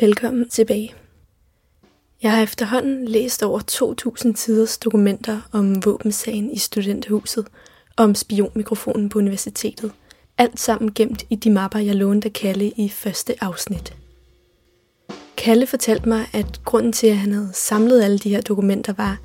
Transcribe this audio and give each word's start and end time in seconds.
Velkommen 0.00 0.48
tilbage. 0.48 0.94
Jeg 2.22 2.32
har 2.32 2.42
efterhånden 2.42 3.08
læst 3.08 3.42
over 3.42 3.60
2.000 4.26 4.32
tiders 4.32 4.78
dokumenter 4.78 5.40
om 5.52 5.84
våbensagen 5.84 6.50
i 6.50 6.58
studenthuset 6.58 7.46
og 7.96 8.04
om 8.04 8.14
spionmikrofonen 8.14 9.08
på 9.08 9.18
universitetet. 9.18 9.92
Alt 10.38 10.60
sammen 10.60 10.94
gemt 10.94 11.24
i 11.30 11.36
de 11.36 11.50
mapper, 11.50 11.78
jeg 11.78 11.94
lånte 11.94 12.30
Kalle 12.30 12.70
i 12.76 12.88
første 12.88 13.34
afsnit. 13.40 13.96
Kalle 15.36 15.66
fortalte 15.66 16.08
mig, 16.08 16.26
at 16.32 16.60
grunden 16.64 16.92
til, 16.92 17.06
at 17.06 17.16
han 17.16 17.32
havde 17.32 17.50
samlet 17.52 18.02
alle 18.02 18.18
de 18.18 18.30
her 18.30 18.40
dokumenter, 18.40 18.92
var, 18.92 19.18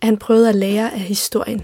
at 0.00 0.06
han 0.06 0.16
prøvede 0.16 0.48
at 0.48 0.54
lære 0.54 0.92
af 0.92 1.00
historien. 1.00 1.62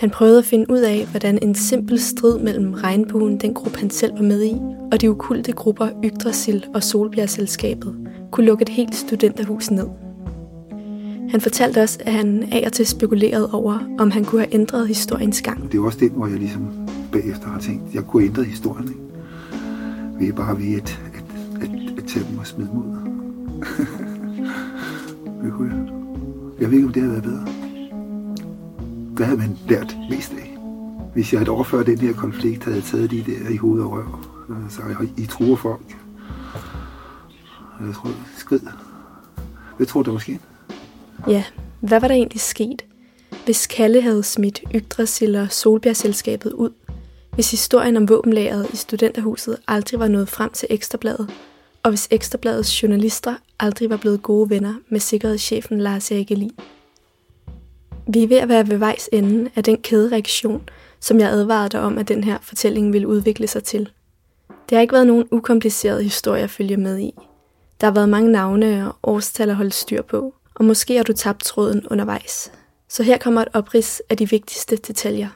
Han 0.00 0.10
prøvede 0.10 0.38
at 0.38 0.44
finde 0.44 0.70
ud 0.70 0.78
af, 0.78 1.06
hvordan 1.10 1.38
en 1.42 1.54
simpel 1.54 2.00
strid 2.00 2.38
mellem 2.38 2.72
regnbuen, 2.72 3.40
den 3.40 3.54
gruppe 3.54 3.78
han 3.78 3.90
selv 3.90 4.12
var 4.12 4.22
med 4.22 4.44
i, 4.44 4.54
og 4.92 5.00
de 5.00 5.08
okulte 5.08 5.52
grupper 5.52 5.88
Yggdrasil 6.04 6.66
og 6.74 6.82
Solbjergselskabet, 6.82 7.96
kunne 8.32 8.46
lukke 8.46 8.62
et 8.62 8.68
helt 8.68 8.94
studenterhus 8.94 9.70
ned. 9.70 9.86
Han 11.30 11.40
fortalte 11.40 11.82
også, 11.82 11.98
at 12.00 12.12
han 12.12 12.48
af 12.52 12.62
og 12.66 12.72
til 12.72 12.86
spekulerede 12.86 13.50
over, 13.52 13.78
om 13.98 14.10
han 14.10 14.24
kunne 14.24 14.40
have 14.40 14.54
ændret 14.54 14.88
historiens 14.88 15.42
gang. 15.42 15.72
Det 15.72 15.78
er 15.78 15.82
også 15.82 15.98
det, 15.98 16.10
hvor 16.10 16.26
jeg 16.26 16.38
ligesom 16.38 16.68
bagefter 17.12 17.48
har 17.48 17.60
tænkt, 17.60 17.82
at 17.88 17.94
jeg 17.94 18.02
kunne 18.02 18.24
ændre 18.24 18.44
historien. 18.44 18.88
Ikke? 18.88 20.26
Ved 20.26 20.32
bare 20.32 20.58
ved 20.58 20.76
at, 20.76 21.00
at, 21.14 21.24
at, 21.62 21.70
at 21.98 22.04
tage 22.04 22.24
dem 22.30 22.38
og 22.38 22.46
smide 22.46 22.68
dem 22.68 22.78
ud. 22.78 22.96
det 25.44 25.52
kunne 25.52 25.74
jeg. 25.74 25.88
Jeg 26.60 26.70
ved 26.70 26.76
ikke, 26.76 26.86
om 26.86 26.92
det 26.92 27.02
havde 27.02 27.12
været 27.12 27.24
bedre. 27.24 27.59
Hvad 29.20 29.26
havde 29.26 29.40
man 29.40 29.58
lært 29.68 29.96
mest 30.10 30.32
af? 30.32 30.56
Hvis 31.14 31.32
jeg 31.32 31.40
havde 31.40 31.50
overført 31.50 31.86
den 31.86 31.98
her 31.98 32.12
konflikt, 32.12 32.64
havde 32.64 32.80
taget 32.80 33.10
de 33.10 33.24
der 33.26 33.48
i 33.50 33.56
hovedet 33.56 33.84
og 33.84 33.92
røv, 33.92 34.24
øh, 34.48 34.70
så 34.70 34.82
jeg, 34.88 35.08
I 35.18 35.26
truer 35.26 35.56
folk. 35.56 35.96
Jeg 37.86 37.94
tror, 37.94 38.10
skrid. 38.38 38.60
Hvad 39.76 39.86
tror 39.86 40.02
du, 40.02 40.06
der 40.06 40.12
var 40.12 40.18
sket? 40.18 40.40
Ja, 41.28 41.44
hvad 41.80 42.00
var 42.00 42.08
der 42.08 42.14
egentlig 42.14 42.40
sket, 42.40 42.84
hvis 43.44 43.66
Kalle 43.66 44.02
havde 44.02 44.22
smidt 44.22 44.62
Yggdrasil 44.74 45.36
og 45.36 45.52
Solbjergselskabet 45.52 46.52
ud? 46.52 46.70
Hvis 47.34 47.50
historien 47.50 47.96
om 47.96 48.08
våbenlageret 48.08 48.70
i 48.72 48.76
studenterhuset 48.76 49.56
aldrig 49.68 50.00
var 50.00 50.08
nået 50.08 50.28
frem 50.28 50.50
til 50.50 50.68
Ekstrabladet, 50.70 51.30
og 51.82 51.90
hvis 51.90 52.08
Ekstrabladets 52.10 52.82
journalister 52.82 53.34
aldrig 53.58 53.90
var 53.90 53.96
blevet 53.96 54.22
gode 54.22 54.50
venner 54.50 54.74
med 54.90 55.00
sikkerhedschefen 55.00 55.80
Lars 55.80 56.10
Erik 56.10 56.30
Elin. 56.30 56.52
Vi 58.12 58.22
er 58.22 58.28
ved 58.28 58.36
at 58.36 58.48
være 58.48 58.68
ved 58.68 58.76
vejs 58.76 59.08
ende 59.12 59.50
af 59.56 59.64
den 59.64 59.82
kædereaktion, 59.82 60.68
som 61.00 61.20
jeg 61.20 61.30
advarede 61.30 61.68
dig 61.68 61.80
om, 61.80 61.98
at 61.98 62.08
den 62.08 62.24
her 62.24 62.38
fortælling 62.42 62.92
ville 62.92 63.08
udvikle 63.08 63.46
sig 63.46 63.64
til. 63.64 63.90
Det 64.48 64.76
har 64.76 64.80
ikke 64.80 64.92
været 64.92 65.06
nogen 65.06 65.28
ukompliceret 65.30 66.04
historie 66.04 66.42
at 66.42 66.50
følge 66.50 66.76
med 66.76 66.98
i. 66.98 67.14
Der 67.80 67.86
har 67.86 67.94
været 67.94 68.08
mange 68.08 68.32
navne 68.32 68.86
og 68.86 68.96
årstal 69.02 69.50
at 69.50 69.56
holde 69.56 69.72
styr 69.72 70.02
på, 70.02 70.34
og 70.54 70.64
måske 70.64 70.96
har 70.96 71.02
du 71.02 71.12
tabt 71.12 71.44
tråden 71.44 71.86
undervejs. 71.90 72.52
Så 72.88 73.02
her 73.02 73.18
kommer 73.18 73.42
et 73.42 73.48
oprids 73.52 74.02
af 74.08 74.16
de 74.16 74.30
vigtigste 74.30 74.76
detaljer. 74.76 75.28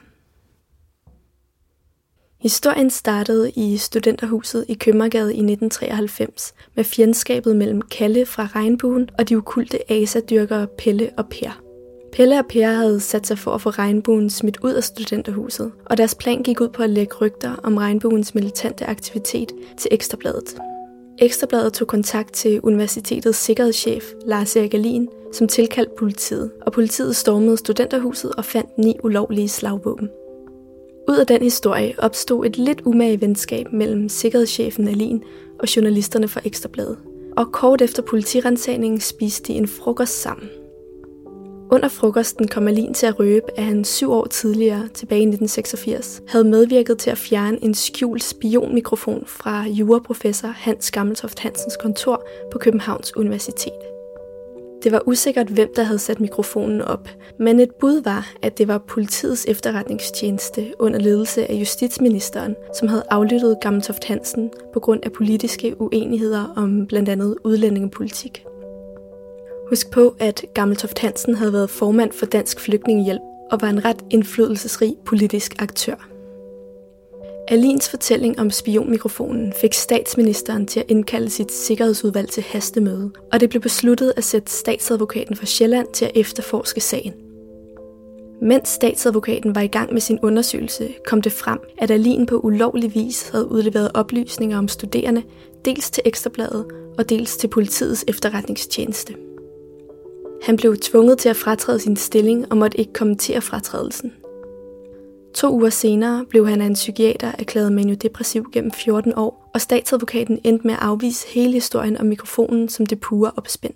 Historien 2.41 2.89
startede 2.89 3.51
i 3.51 3.77
studenterhuset 3.77 4.65
i 4.67 4.73
Købmagergade 4.73 5.33
i 5.33 5.39
1993 5.39 6.53
med 6.75 6.83
fjendskabet 6.83 7.55
mellem 7.55 7.81
Kalle 7.81 8.25
fra 8.25 8.49
Regnbuen 8.55 9.09
og 9.17 9.29
de 9.29 9.37
ukulte 9.37 9.91
asadyrkere 9.91 10.67
Pelle 10.77 11.11
og 11.17 11.29
Per. 11.29 11.64
Pelle 12.15 12.39
og 12.39 12.45
Per 12.45 12.67
havde 12.67 12.99
sat 12.99 13.27
sig 13.27 13.37
for 13.37 13.51
at 13.51 13.61
få 13.61 13.69
regnbuen 13.69 14.29
smidt 14.29 14.57
ud 14.63 14.73
af 14.73 14.83
studenterhuset, 14.83 15.71
og 15.85 15.97
deres 15.97 16.15
plan 16.15 16.43
gik 16.43 16.61
ud 16.61 16.69
på 16.69 16.83
at 16.83 16.89
lægge 16.89 17.15
rygter 17.15 17.55
om 17.63 17.77
regnbuens 17.77 18.35
militante 18.35 18.85
aktivitet 18.85 19.51
til 19.77 19.89
Ekstrabladet. 19.91 20.57
Ekstrabladet 21.19 21.73
tog 21.73 21.87
kontakt 21.87 22.33
til 22.33 22.61
universitetets 22.61 23.37
sikkerhedschef, 23.37 24.03
Lars 24.25 24.55
Erik 24.55 24.73
Alin, 24.73 25.07
som 25.33 25.47
tilkaldte 25.47 25.91
politiet, 25.97 26.51
og 26.61 26.71
politiet 26.71 27.15
stormede 27.15 27.57
studenterhuset 27.57 28.31
og 28.31 28.45
fandt 28.45 28.77
ni 28.77 28.95
ulovlige 29.03 29.49
slagvåben. 29.49 30.09
Ud 31.09 31.17
af 31.17 31.27
den 31.27 31.41
historie 31.41 31.93
opstod 31.97 32.45
et 32.45 32.57
lidt 32.57 32.81
umage 32.85 33.21
venskab 33.21 33.65
mellem 33.73 34.09
sikkerhedschefen 34.09 34.87
Alin 34.87 35.23
og 35.59 35.75
journalisterne 35.75 36.27
fra 36.27 36.41
Ekstrabladet. 36.45 36.97
Og 37.37 37.51
kort 37.51 37.81
efter 37.81 38.03
politirensagningen 38.03 38.99
spiste 38.99 39.53
de 39.53 39.57
en 39.57 39.67
frokost 39.67 40.21
sammen. 40.21 40.49
Under 41.71 41.87
frokosten 41.87 42.47
kom 42.47 42.67
Alin 42.67 42.93
til 42.93 43.05
at 43.05 43.19
røbe, 43.19 43.45
at 43.57 43.63
han 43.63 43.83
syv 43.83 44.11
år 44.11 44.25
tidligere, 44.25 44.87
tilbage 44.93 45.19
i 45.19 45.27
1986, 45.27 46.21
havde 46.27 46.43
medvirket 46.43 46.97
til 46.97 47.09
at 47.09 47.17
fjerne 47.17 47.63
en 47.63 47.73
skjult 47.73 48.23
spionmikrofon 48.23 49.23
fra 49.27 49.63
juraprofessor 49.67 50.47
Hans 50.47 50.91
Gammeltoft 50.91 51.39
Hansens 51.39 51.77
kontor 51.81 52.27
på 52.51 52.57
Københavns 52.57 53.17
Universitet. 53.17 53.73
Det 54.83 54.91
var 54.91 55.01
usikkert, 55.07 55.47
hvem 55.47 55.69
der 55.75 55.83
havde 55.83 55.99
sat 55.99 56.19
mikrofonen 56.19 56.81
op, 56.81 57.09
men 57.39 57.59
et 57.59 57.71
bud 57.79 58.03
var, 58.03 58.31
at 58.41 58.57
det 58.57 58.67
var 58.67 58.77
politiets 58.77 59.45
efterretningstjeneste 59.47 60.73
under 60.79 60.99
ledelse 60.99 61.51
af 61.51 61.53
justitsministeren, 61.53 62.55
som 62.79 62.87
havde 62.87 63.03
aflyttet 63.09 63.57
Gammeltoft 63.61 64.03
Hansen 64.03 64.51
på 64.73 64.79
grund 64.79 64.99
af 65.03 65.11
politiske 65.11 65.81
uenigheder 65.81 66.53
om 66.55 66.87
blandt 66.87 67.09
andet 67.09 67.35
udlændingepolitik. 67.43 68.44
Husk 69.69 69.91
på, 69.91 70.15
at 70.19 70.45
Gammeltoft 70.53 70.99
Hansen 70.99 71.35
havde 71.35 71.53
været 71.53 71.69
formand 71.69 72.11
for 72.11 72.25
Dansk 72.25 72.59
Flygtningehjælp 72.59 73.21
og 73.51 73.61
var 73.61 73.69
en 73.69 73.85
ret 73.85 74.05
indflydelsesrig 74.09 74.95
politisk 75.05 75.55
aktør. 75.59 76.09
Alins 77.47 77.89
fortælling 77.89 78.39
om 78.39 78.51
spionmikrofonen 78.51 79.53
fik 79.61 79.73
statsministeren 79.73 80.67
til 80.67 80.79
at 80.79 80.85
indkalde 80.89 81.29
sit 81.29 81.51
sikkerhedsudvalg 81.51 82.29
til 82.29 82.43
hastemøde, 82.43 83.11
og 83.33 83.39
det 83.39 83.49
blev 83.49 83.61
besluttet 83.61 84.13
at 84.17 84.23
sætte 84.23 84.51
statsadvokaten 84.51 85.35
for 85.35 85.45
Sjælland 85.45 85.87
til 85.93 86.05
at 86.05 86.11
efterforske 86.15 86.81
sagen. 86.81 87.13
Mens 88.41 88.69
statsadvokaten 88.69 89.55
var 89.55 89.61
i 89.61 89.67
gang 89.67 89.93
med 89.93 90.01
sin 90.01 90.19
undersøgelse, 90.19 90.93
kom 91.07 91.21
det 91.21 91.31
frem, 91.31 91.59
at 91.77 91.91
Alin 91.91 92.25
på 92.25 92.39
ulovlig 92.39 92.95
vis 92.95 93.29
havde 93.29 93.51
udleveret 93.51 93.91
oplysninger 93.93 94.57
om 94.57 94.67
studerende, 94.67 95.23
dels 95.65 95.91
til 95.91 96.03
Ekstrabladet 96.05 96.65
og 96.97 97.09
dels 97.09 97.37
til 97.37 97.47
politiets 97.47 98.05
efterretningstjeneste. 98.07 99.15
Han 100.45 100.57
blev 100.57 100.77
tvunget 100.77 101.17
til 101.17 101.29
at 101.29 101.35
fratræde 101.35 101.79
sin 101.79 101.95
stilling 101.95 102.51
og 102.51 102.57
måtte 102.57 102.79
ikke 102.79 102.93
kommentere 102.93 103.41
fratrædelsen. 103.41 104.13
To 105.33 105.53
uger 105.53 105.69
senere 105.69 106.25
blev 106.29 106.47
han 106.47 106.61
af 106.61 106.65
en 106.65 106.73
psykiater 106.73 107.31
erklæret 107.39 107.71
maniodepressiv 107.71 108.49
gennem 108.53 108.71
14 108.71 109.13
år, 109.15 109.51
og 109.53 109.61
statsadvokaten 109.61 110.39
endte 110.43 110.67
med 110.67 110.73
at 110.73 110.81
afvise 110.81 111.27
hele 111.27 111.53
historien 111.53 111.97
om 111.97 112.05
mikrofonen 112.05 112.69
som 112.69 112.85
det 112.85 112.99
pure 112.99 113.31
opspind. 113.35 113.73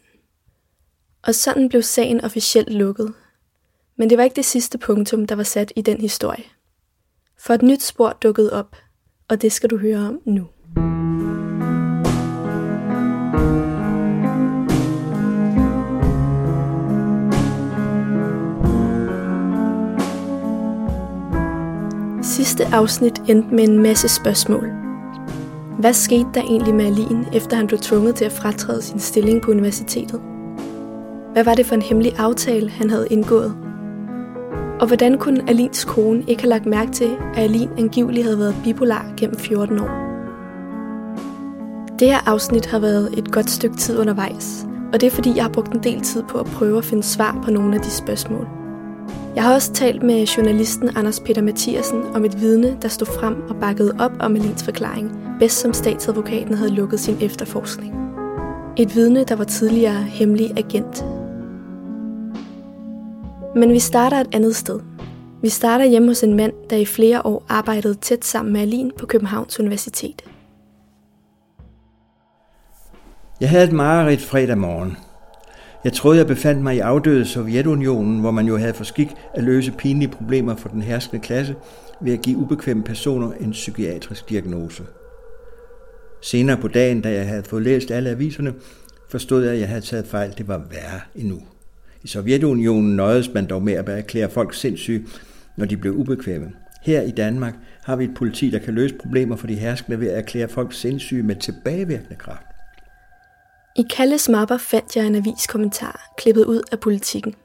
Og 1.23 1.35
sådan 1.35 1.69
blev 1.69 1.81
sagen 1.81 2.21
officielt 2.21 2.73
lukket. 2.73 3.13
Men 3.97 4.09
det 4.09 4.17
var 4.17 4.23
ikke 4.23 4.35
det 4.35 4.45
sidste 4.45 4.77
punktum, 4.77 5.27
der 5.27 5.35
var 5.35 5.43
sat 5.43 5.73
i 5.75 5.81
den 5.81 6.01
historie. 6.01 6.43
For 7.39 7.53
et 7.53 7.61
nyt 7.61 7.83
spor 7.83 8.17
dukkede 8.23 8.53
op, 8.53 8.75
og 9.29 9.41
det 9.41 9.51
skal 9.51 9.69
du 9.69 9.77
høre 9.77 10.07
om 10.07 10.21
nu. 10.25 10.47
Sidste 22.59 22.75
afsnit 22.75 23.21
endte 23.27 23.55
med 23.55 23.67
en 23.67 23.83
masse 23.83 24.07
spørgsmål. 24.07 24.71
Hvad 25.79 25.93
skete 25.93 26.27
der 26.33 26.41
egentlig 26.41 26.75
med 26.75 26.85
Alin, 26.85 27.25
efter 27.33 27.57
han 27.57 27.67
blev 27.67 27.79
tvunget 27.79 28.15
til 28.15 28.25
at 28.25 28.31
fratræde 28.31 28.81
sin 28.81 28.99
stilling 28.99 29.41
på 29.41 29.51
universitetet? 29.51 30.21
Hvad 31.33 31.43
var 31.43 31.53
det 31.53 31.65
for 31.65 31.75
en 31.75 31.81
hemmelig 31.81 32.13
aftale, 32.17 32.69
han 32.69 32.89
havde 32.89 33.07
indgået? 33.09 33.55
Og 34.79 34.87
hvordan 34.87 35.17
kunne 35.17 35.49
Alins 35.49 35.85
kone 35.85 36.23
ikke 36.27 36.41
have 36.41 36.49
lagt 36.49 36.65
mærke 36.65 36.91
til, 36.91 37.17
at 37.35 37.43
Alin 37.43 37.69
angiveligt 37.77 38.23
havde 38.23 38.39
været 38.39 38.55
bipolar 38.63 39.05
gennem 39.17 39.37
14 39.37 39.79
år? 39.79 39.89
Det 41.99 42.07
her 42.07 42.29
afsnit 42.29 42.65
har 42.65 42.79
været 42.79 43.17
et 43.17 43.31
godt 43.31 43.49
stykke 43.49 43.77
tid 43.77 43.99
undervejs, 43.99 44.65
og 44.93 45.01
det 45.01 45.07
er 45.07 45.11
fordi, 45.11 45.35
jeg 45.35 45.43
har 45.43 45.51
brugt 45.51 45.73
en 45.73 45.83
del 45.83 46.01
tid 46.01 46.23
på 46.23 46.37
at 46.37 46.45
prøve 46.45 46.77
at 46.77 46.85
finde 46.85 47.03
svar 47.03 47.41
på 47.43 47.51
nogle 47.51 47.75
af 47.75 47.81
de 47.81 47.91
spørgsmål. 47.91 48.58
Jeg 49.35 49.43
har 49.43 49.53
også 49.53 49.73
talt 49.73 50.03
med 50.03 50.25
journalisten 50.25 50.89
Anders 50.97 51.19
Peter 51.19 51.41
Mathiasen 51.41 52.03
om 52.03 52.25
et 52.25 52.41
vidne, 52.41 52.77
der 52.81 52.87
stod 52.87 53.07
frem 53.07 53.41
og 53.49 53.55
bakkede 53.55 53.95
op 53.99 54.11
om 54.19 54.35
Elins 54.35 54.63
forklaring, 54.63 55.11
bedst 55.39 55.59
som 55.59 55.73
statsadvokaten 55.73 56.53
havde 56.53 56.75
lukket 56.75 56.99
sin 56.99 57.17
efterforskning. 57.21 57.95
Et 58.77 58.95
vidne, 58.95 59.23
der 59.23 59.35
var 59.35 59.43
tidligere 59.43 60.03
hemmelig 60.03 60.57
agent. 60.57 61.05
Men 63.55 63.71
vi 63.71 63.79
starter 63.79 64.17
et 64.17 64.35
andet 64.35 64.55
sted. 64.55 64.79
Vi 65.41 65.49
starter 65.49 65.85
hjemme 65.85 66.07
hos 66.07 66.23
en 66.23 66.33
mand, 66.33 66.53
der 66.69 66.75
i 66.77 66.85
flere 66.85 67.25
år 67.25 67.45
arbejdede 67.49 67.93
tæt 67.93 68.25
sammen 68.25 68.53
med 68.53 68.61
Alin 68.61 68.91
på 68.99 69.05
Københavns 69.05 69.59
Universitet. 69.59 70.21
Jeg 73.41 73.49
havde 73.49 73.63
et 73.63 73.73
mareridt 73.73 74.21
fredag 74.21 74.57
morgen. 74.57 74.97
Jeg 75.83 75.93
troede, 75.93 76.17
jeg 76.17 76.27
befandt 76.27 76.63
mig 76.63 76.75
i 76.75 76.79
afdøde 76.79 77.25
Sovjetunionen, 77.25 78.19
hvor 78.19 78.31
man 78.31 78.47
jo 78.47 78.57
havde 78.57 78.73
for 78.73 78.83
skik 78.83 79.09
at 79.33 79.43
løse 79.43 79.71
pinlige 79.71 80.09
problemer 80.09 80.55
for 80.55 80.69
den 80.69 80.81
herskende 80.81 81.23
klasse 81.23 81.55
ved 82.01 82.13
at 82.13 82.21
give 82.21 82.37
ubekvemme 82.37 82.83
personer 82.83 83.31
en 83.31 83.51
psykiatrisk 83.51 84.29
diagnose. 84.29 84.83
Senere 86.21 86.57
på 86.57 86.67
dagen, 86.67 87.01
da 87.01 87.11
jeg 87.13 87.27
havde 87.27 87.43
fået 87.43 87.63
læst 87.63 87.91
alle 87.91 88.09
aviserne, 88.09 88.53
forstod 89.09 89.43
jeg, 89.43 89.53
at 89.53 89.59
jeg 89.59 89.67
havde 89.67 89.81
taget 89.81 90.07
fejl. 90.07 90.33
Det 90.37 90.47
var 90.47 90.57
værre 90.57 90.99
endnu. 91.15 91.41
I 92.03 92.07
Sovjetunionen 92.07 92.95
nøjedes 92.95 93.33
man 93.33 93.45
dog 93.45 93.61
med 93.61 93.73
at 93.73 93.89
erklære 93.89 94.29
folk 94.29 94.53
sindssyge, 94.53 95.05
når 95.57 95.65
de 95.65 95.77
blev 95.77 95.93
ubekvemme. 95.93 96.51
Her 96.81 97.01
i 97.01 97.11
Danmark 97.11 97.53
har 97.83 97.95
vi 97.95 98.03
et 98.03 98.15
politi, 98.15 98.49
der 98.49 98.59
kan 98.59 98.73
løse 98.73 98.95
problemer 98.95 99.35
for 99.35 99.47
de 99.47 99.55
herskende 99.55 99.99
ved 99.99 100.07
at 100.09 100.17
erklære 100.17 100.47
folk 100.47 100.73
sindssyge 100.73 101.23
med 101.23 101.35
tilbagevirkende 101.35 102.15
kraft. 102.15 102.58
I 103.75 103.83
Kalles 103.89 104.29
mapper 104.29 104.57
fandt 104.57 104.95
jeg 104.95 105.07
en 105.07 105.15
aviskommentar, 105.15 106.13
klippet 106.17 106.45
ud 106.45 106.61
af 106.71 106.79
politikken. 106.79 107.35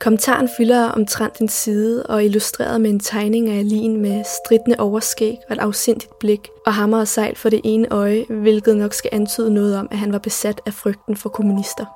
Kommentaren 0.00 0.48
fylder 0.56 0.88
omtrent 0.88 1.38
en 1.38 1.48
side 1.48 2.06
og 2.06 2.16
er 2.16 2.20
illustreret 2.20 2.80
med 2.80 2.90
en 2.90 3.00
tegning 3.00 3.50
af 3.50 3.58
Alin 3.58 4.02
med 4.02 4.24
stridende 4.24 4.76
overskæg 4.78 5.38
og 5.48 5.54
et 5.54 5.60
afsindigt 5.60 6.18
blik 6.20 6.48
og 6.66 6.74
hammer 6.74 7.00
og 7.00 7.08
sejl 7.08 7.36
for 7.36 7.48
det 7.48 7.60
ene 7.64 7.88
øje, 7.90 8.24
hvilket 8.28 8.76
nok 8.76 8.94
skal 8.94 9.10
antyde 9.12 9.54
noget 9.54 9.76
om, 9.76 9.88
at 9.90 9.98
han 9.98 10.12
var 10.12 10.18
besat 10.18 10.60
af 10.66 10.74
frygten 10.74 11.16
for 11.16 11.28
kommunister. 11.28 11.86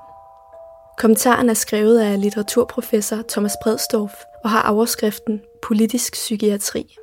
Kommentaren 0.97 1.49
er 1.49 1.53
skrevet 1.53 1.99
af 1.99 2.21
litteraturprofessor 2.21 3.23
Thomas 3.29 3.53
Bredstorff 3.63 4.13
og 4.43 4.49
har 4.49 4.71
overskriften 4.71 5.41
Politisk 5.61 6.13
psykiatri. 6.13 6.95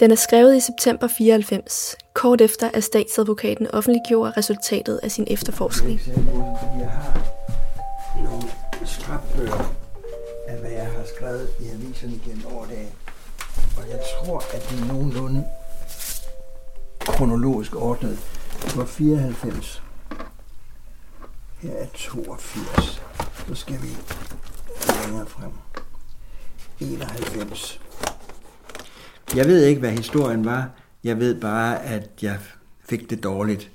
Den 0.00 0.10
er 0.10 0.14
skrevet 0.16 0.56
i 0.56 0.60
september 0.60 1.08
94, 1.08 1.96
kort 2.14 2.40
efter 2.40 2.70
at 2.74 2.84
statsadvokaten 2.84 3.70
offentliggjorde 3.70 4.32
resultatet 4.36 5.00
af 5.02 5.10
sin 5.10 5.26
efterforskning. 5.30 6.00
Jeg 6.78 6.90
har 6.90 7.20
nogle 8.24 8.42
strafbøger 8.84 9.74
af, 10.48 10.58
hvad 10.58 10.70
jeg 10.70 10.86
har 10.86 11.04
skrevet 11.16 11.48
i 11.60 11.68
aviserne 11.68 12.20
gennem 12.24 12.46
årdagen. 12.46 12.92
Og 13.76 13.88
jeg 13.90 14.00
tror, 14.14 14.38
at 14.54 14.70
det 14.70 14.80
er 14.80 14.92
nogenlunde 14.92 15.44
kronologisk 17.00 17.76
ordnet. 17.76 18.18
Det 18.62 18.76
var 18.76 18.84
94. 18.84 19.82
Her 21.62 21.72
er 21.72 21.86
82. 21.94 23.02
Så 23.48 23.54
skal 23.54 23.82
vi 23.82 23.88
længere 25.04 25.26
frem. 25.26 25.52
91. 26.80 27.80
Jeg 29.36 29.46
ved 29.46 29.64
ikke, 29.64 29.80
hvad 29.80 29.90
historien 29.90 30.44
var. 30.44 30.70
Jeg 31.04 31.18
ved 31.18 31.40
bare, 31.40 31.84
at 31.84 32.08
jeg 32.22 32.38
fik 32.88 33.10
det 33.10 33.22
dårligt, 33.22 33.70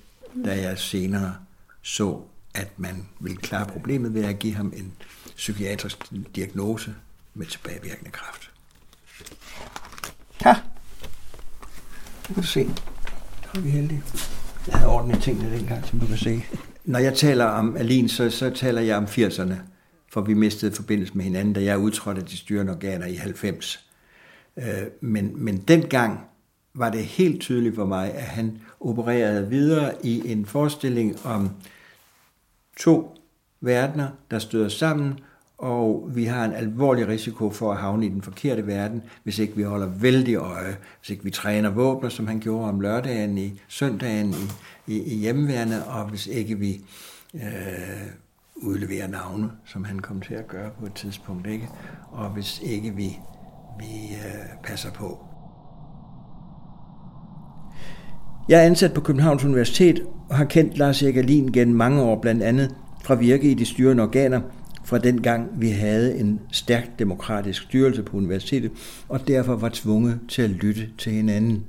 da 0.45 0.61
jeg 0.61 0.79
senere 0.79 1.35
så, 1.81 2.21
at 2.53 2.67
man 2.77 3.07
ville 3.19 3.37
klare 3.37 3.65
problemet 3.65 4.13
ved 4.13 4.25
at 4.25 4.39
give 4.39 4.53
ham 4.53 4.73
en 4.75 4.93
psykiatrisk 5.35 5.97
diagnose 6.35 6.95
med 7.33 7.45
tilbagevirkende 7.45 8.11
kraft. 8.11 8.51
Ja, 10.45 10.55
du 12.27 12.33
kan 12.33 12.43
se. 12.43 12.69
Så 13.43 13.49
er 13.55 13.59
vi 13.59 13.69
heldige. 13.69 14.03
Jeg 14.67 14.75
havde 14.75 14.91
ordnet 14.91 15.23
tingene 15.23 15.57
dengang, 15.57 15.85
som 15.87 15.99
du 15.99 16.07
kan 16.07 16.17
se. 16.17 16.43
Når 16.85 16.99
jeg 16.99 17.13
taler 17.13 17.45
om 17.45 17.77
Alin, 17.77 18.09
så, 18.09 18.29
så 18.29 18.49
taler 18.49 18.81
jeg 18.81 18.97
om 18.97 19.05
80'erne, 19.05 19.53
for 20.11 20.21
vi 20.21 20.33
mistede 20.33 20.75
forbindelse 20.75 21.13
med 21.13 21.23
hinanden, 21.23 21.53
da 21.53 21.63
jeg 21.63 21.77
udtrådte 21.77 22.21
de 22.21 22.37
styrende 22.37 22.71
organer 22.71 23.05
i 23.05 23.15
90. 23.15 23.84
Øh, 24.57 24.87
men, 25.01 25.43
men 25.43 25.57
dengang 25.57 26.19
var 26.73 26.89
det 26.89 27.03
helt 27.03 27.41
tydeligt 27.41 27.75
for 27.75 27.85
mig, 27.85 28.13
at 28.13 28.23
han 28.23 28.59
opererede 28.79 29.49
videre 29.49 30.05
i 30.05 30.31
en 30.31 30.45
forestilling 30.45 31.25
om 31.25 31.49
to 32.77 33.17
verdener, 33.61 34.07
der 34.31 34.39
støder 34.39 34.69
sammen, 34.69 35.19
og 35.57 36.09
vi 36.15 36.25
har 36.25 36.45
en 36.45 36.53
alvorlig 36.53 37.07
risiko 37.07 37.49
for 37.49 37.71
at 37.71 37.77
havne 37.77 38.05
i 38.05 38.09
den 38.09 38.21
forkerte 38.21 38.67
verden, 38.67 39.03
hvis 39.23 39.39
ikke 39.39 39.55
vi 39.55 39.63
holder 39.63 39.87
vældig 39.87 40.35
øje, 40.35 40.77
hvis 40.99 41.09
ikke 41.09 41.23
vi 41.23 41.31
træner 41.31 41.69
våbner, 41.69 42.09
som 42.09 42.27
han 42.27 42.39
gjorde 42.39 42.69
om 42.69 42.79
lørdagen 42.79 43.37
i 43.37 43.61
søndagen 43.67 44.35
i, 44.87 44.93
i, 44.93 45.03
i 45.03 45.15
hjemmeværende, 45.15 45.85
og 45.85 46.09
hvis 46.09 46.27
ikke 46.27 46.59
vi 46.59 46.81
øh, 47.33 47.41
udleverer 48.55 49.07
navne, 49.07 49.51
som 49.65 49.83
han 49.83 49.99
kom 49.99 50.21
til 50.21 50.33
at 50.33 50.47
gøre 50.47 50.71
på 50.79 50.85
et 50.85 50.93
tidspunkt, 50.93 51.47
ikke? 51.47 51.69
og 52.11 52.29
hvis 52.29 52.61
ikke 52.63 52.95
vi, 52.95 53.19
vi 53.79 54.15
øh, 54.15 54.63
passer 54.63 54.91
på. 54.91 55.25
Jeg 58.49 58.59
er 58.59 58.65
ansat 58.65 58.93
på 58.93 59.01
Københavns 59.01 59.43
Universitet 59.43 60.01
og 60.29 60.37
har 60.37 60.45
kendt 60.45 60.77
Lars 60.77 61.03
Erik 61.03 61.17
Alin 61.17 61.51
gennem 61.51 61.75
mange 61.75 62.01
år, 62.01 62.21
blandt 62.21 62.43
andet 62.43 62.75
fra 63.03 63.15
virke 63.15 63.51
i 63.51 63.53
de 63.53 63.65
styrende 63.65 64.03
organer, 64.03 64.41
fra 64.85 64.97
den 64.97 65.21
gang 65.21 65.49
vi 65.57 65.69
havde 65.69 66.17
en 66.19 66.39
stærkt 66.51 66.99
demokratisk 66.99 67.61
styrelse 67.61 68.03
på 68.03 68.17
universitetet, 68.17 68.71
og 69.09 69.27
derfor 69.27 69.55
var 69.55 69.69
tvunget 69.73 70.19
til 70.29 70.41
at 70.41 70.49
lytte 70.49 70.89
til 70.97 71.11
hinanden. 71.11 71.63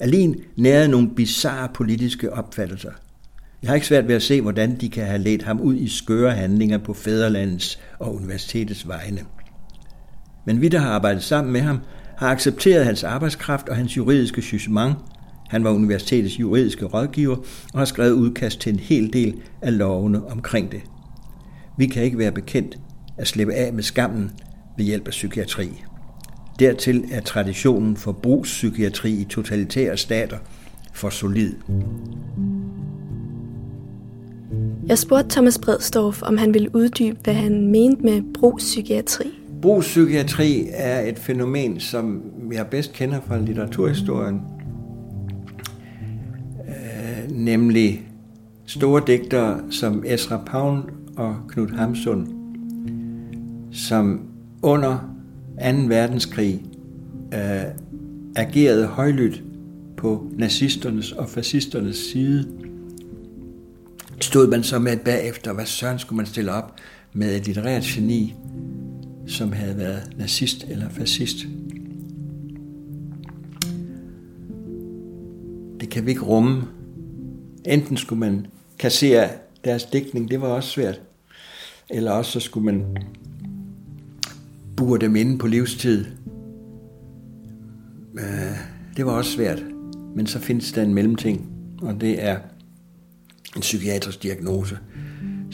Alin 0.00 0.36
nærede 0.56 0.88
nogle 0.88 1.10
bizarre 1.10 1.68
politiske 1.74 2.32
opfattelser. 2.32 2.90
Jeg 3.62 3.70
har 3.70 3.74
ikke 3.74 3.86
svært 3.86 4.08
ved 4.08 4.14
at 4.14 4.22
se, 4.22 4.40
hvordan 4.40 4.76
de 4.76 4.88
kan 4.88 5.06
have 5.06 5.18
ledt 5.18 5.42
ham 5.42 5.60
ud 5.60 5.76
i 5.76 5.88
skøre 5.88 6.30
handlinger 6.30 6.78
på 6.78 6.94
fædrelandets 6.94 7.80
og 7.98 8.14
universitetets 8.14 8.88
vegne. 8.88 9.20
Men 10.44 10.60
vi, 10.60 10.68
der 10.68 10.78
har 10.78 10.90
arbejdet 10.90 11.22
sammen 11.22 11.52
med 11.52 11.60
ham, 11.60 11.78
har 12.16 12.28
accepteret 12.28 12.84
hans 12.84 13.04
arbejdskraft 13.04 13.68
og 13.68 13.76
hans 13.76 13.96
juridiske 13.96 14.44
jugement. 14.52 14.96
Han 15.48 15.64
var 15.64 15.70
universitetets 15.70 16.40
juridiske 16.40 16.84
rådgiver 16.84 17.36
og 17.72 17.78
har 17.78 17.84
skrevet 17.84 18.12
udkast 18.12 18.60
til 18.60 18.72
en 18.72 18.78
hel 18.78 19.12
del 19.12 19.34
af 19.62 19.78
lovene 19.78 20.26
omkring 20.30 20.72
det. 20.72 20.80
Vi 21.78 21.86
kan 21.86 22.02
ikke 22.02 22.18
være 22.18 22.32
bekendt 22.32 22.78
at 23.18 23.28
slippe 23.28 23.54
af 23.54 23.72
med 23.72 23.82
skammen 23.82 24.30
ved 24.76 24.84
hjælp 24.84 25.06
af 25.06 25.10
psykiatri. 25.10 25.82
Dertil 26.58 27.04
er 27.10 27.20
traditionen 27.20 27.96
for 27.96 28.12
brugspsykiatri 28.12 29.12
i 29.12 29.24
totalitære 29.24 29.96
stater 29.96 30.38
for 30.92 31.10
solid. 31.10 31.52
Jeg 34.86 34.98
spurgte 34.98 35.30
Thomas 35.30 35.58
Bredstorff, 35.58 36.22
om 36.22 36.36
han 36.38 36.54
ville 36.54 36.74
uddybe, 36.74 37.18
hvad 37.24 37.34
han 37.34 37.68
mente 37.68 38.02
med 38.02 38.22
brugspsykiatri. 38.34 39.43
Brugspsykiatri 39.64 40.68
er 40.72 41.00
et 41.00 41.18
fænomen, 41.18 41.80
som 41.80 42.22
jeg 42.52 42.66
bedst 42.66 42.92
kender 42.92 43.20
fra 43.26 43.38
litteraturhistorien, 43.38 44.40
øh, 46.68 47.30
nemlig 47.30 48.08
store 48.66 49.02
digtere 49.06 49.60
som 49.70 50.04
Ezra 50.06 50.42
Pound 50.46 50.84
og 51.16 51.36
Knud 51.48 51.68
Hamsun, 51.68 52.28
som 53.72 54.20
under 54.62 55.16
2. 55.60 55.66
verdenskrig 55.88 56.62
øh, 57.34 57.64
agerede 58.36 58.86
højlydt 58.86 59.42
på 59.96 60.26
nazisternes 60.32 61.12
og 61.12 61.28
fascisternes 61.28 61.96
side. 61.96 62.48
Stod 64.20 64.46
man 64.46 64.62
så 64.62 64.78
med 64.78 64.96
bagefter, 64.96 65.52
hvad 65.52 65.66
søren 65.66 65.98
skulle 65.98 66.16
man 66.16 66.26
stille 66.26 66.52
op 66.52 66.74
med 67.12 67.36
et 67.36 67.46
litterært 67.46 67.82
geni, 67.82 68.34
som 69.26 69.52
havde 69.52 69.76
været 69.76 70.12
nazist 70.18 70.64
eller 70.68 70.88
fascist. 70.88 71.36
Det 75.80 75.90
kan 75.90 76.06
vi 76.06 76.10
ikke 76.10 76.24
rumme. 76.24 76.62
Enten 77.66 77.96
skulle 77.96 78.20
man 78.20 78.46
kassere 78.78 79.28
deres 79.64 79.84
dækning, 79.84 80.30
det 80.30 80.40
var 80.40 80.48
også 80.48 80.68
svært. 80.68 81.00
Eller 81.90 82.10
også 82.10 82.30
så 82.32 82.40
skulle 82.40 82.64
man 82.64 82.96
bure 84.76 84.98
dem 84.98 85.16
inde 85.16 85.38
på 85.38 85.46
livstid. 85.46 86.04
Øh, 88.18 88.56
det 88.96 89.06
var 89.06 89.12
også 89.12 89.30
svært. 89.30 89.62
Men 90.16 90.26
så 90.26 90.38
findes 90.38 90.72
der 90.72 90.82
en 90.82 90.94
mellemting, 90.94 91.50
og 91.82 92.00
det 92.00 92.24
er 92.24 92.38
en 93.56 93.60
psykiatrisk 93.60 94.22
diagnose. 94.22 94.78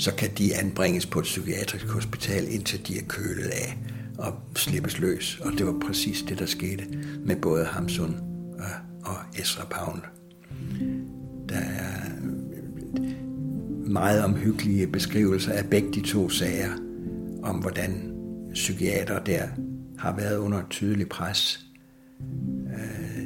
Så 0.00 0.14
kan 0.14 0.30
de 0.38 0.56
anbringes 0.56 1.06
på 1.06 1.18
et 1.18 1.24
psykiatrisk 1.24 1.86
hospital, 1.86 2.54
indtil 2.54 2.86
de 2.86 2.98
er 2.98 3.02
kølet 3.08 3.44
af 3.44 3.78
og 4.18 4.34
slippes 4.56 4.98
løs. 4.98 5.40
Og 5.44 5.52
det 5.52 5.66
var 5.66 5.74
præcis 5.86 6.22
det, 6.22 6.38
der 6.38 6.46
skete 6.46 6.84
med 7.24 7.36
både 7.36 7.64
Hamsun 7.64 8.16
øh, 8.58 8.64
og 9.04 9.16
Ezra 9.38 9.64
Pound. 9.64 10.02
Der 11.48 11.58
er 11.58 12.10
meget 13.90 14.24
omhyggelige 14.24 14.86
beskrivelser 14.86 15.52
af 15.52 15.70
begge 15.70 15.92
de 15.92 16.00
to 16.00 16.28
sager, 16.28 16.72
om 17.42 17.56
hvordan 17.56 18.12
psykiater 18.54 19.18
der 19.24 19.48
har 19.98 20.16
været 20.16 20.36
under 20.36 20.62
tydelig 20.70 21.08
pres 21.08 21.66
øh, 22.74 23.24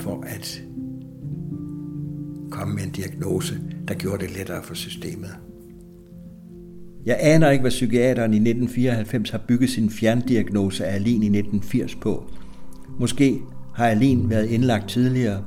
for 0.00 0.24
at 0.26 0.62
komme 2.50 2.74
med 2.74 2.82
en 2.82 2.90
diagnose, 2.90 3.60
der 3.88 3.94
gjorde 3.94 4.24
det 4.24 4.36
lettere 4.36 4.62
for 4.62 4.74
systemet. 4.74 5.36
Jeg 7.06 7.16
aner 7.20 7.50
ikke, 7.50 7.62
hvad 7.62 7.70
psykiateren 7.70 8.34
i 8.34 8.36
1994 8.36 9.30
har 9.30 9.38
bygget 9.38 9.70
sin 9.70 9.90
fjerndiagnose 9.90 10.86
af 10.86 10.94
Alin 10.94 11.22
i 11.22 11.38
1980 11.38 11.94
på. 11.94 12.30
Måske 13.00 13.40
har 13.74 13.86
Alin 13.86 14.30
været 14.30 14.46
indlagt 14.50 14.88
tidligere, 14.88 15.44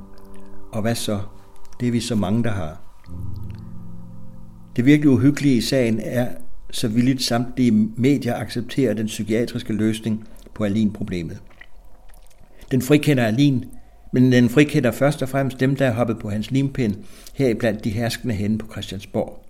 og 0.72 0.82
hvad 0.82 0.96
så? 0.96 1.20
Det 1.80 1.88
er 1.88 1.92
vi 1.92 2.00
så 2.00 2.16
mange, 2.16 2.44
der 2.44 2.52
har. 2.52 2.82
Det 4.76 4.86
virkelig 4.86 5.10
uhyggelige 5.10 5.56
i 5.56 5.62
sagen 5.62 6.00
er, 6.04 6.28
så 6.72 6.88
villigt 6.88 7.22
samtlige 7.22 7.72
medier 7.96 8.36
accepterer 8.36 8.94
den 8.94 9.06
psykiatriske 9.06 9.74
løsning 9.74 10.28
på 10.56 10.64
Alin-problemet. 10.64 11.38
Den 12.72 12.82
frikender 12.82 13.24
Alin, 13.24 13.66
Men 14.14 14.32
den 14.32 14.50
frikender 14.50 14.92
først 14.92 15.22
og 15.22 15.30
fremmest 15.30 15.60
dem, 15.60 15.76
der 15.76 15.86
er 15.86 15.94
hoppet 15.94 16.20
på 16.20 16.30
hans 16.30 16.52
limpind, 16.52 16.96
heriblandt 17.34 17.84
de 17.84 17.90
herskende 17.90 18.34
henne 18.34 18.58
på 18.58 18.68
Christiansborg. 18.72 19.47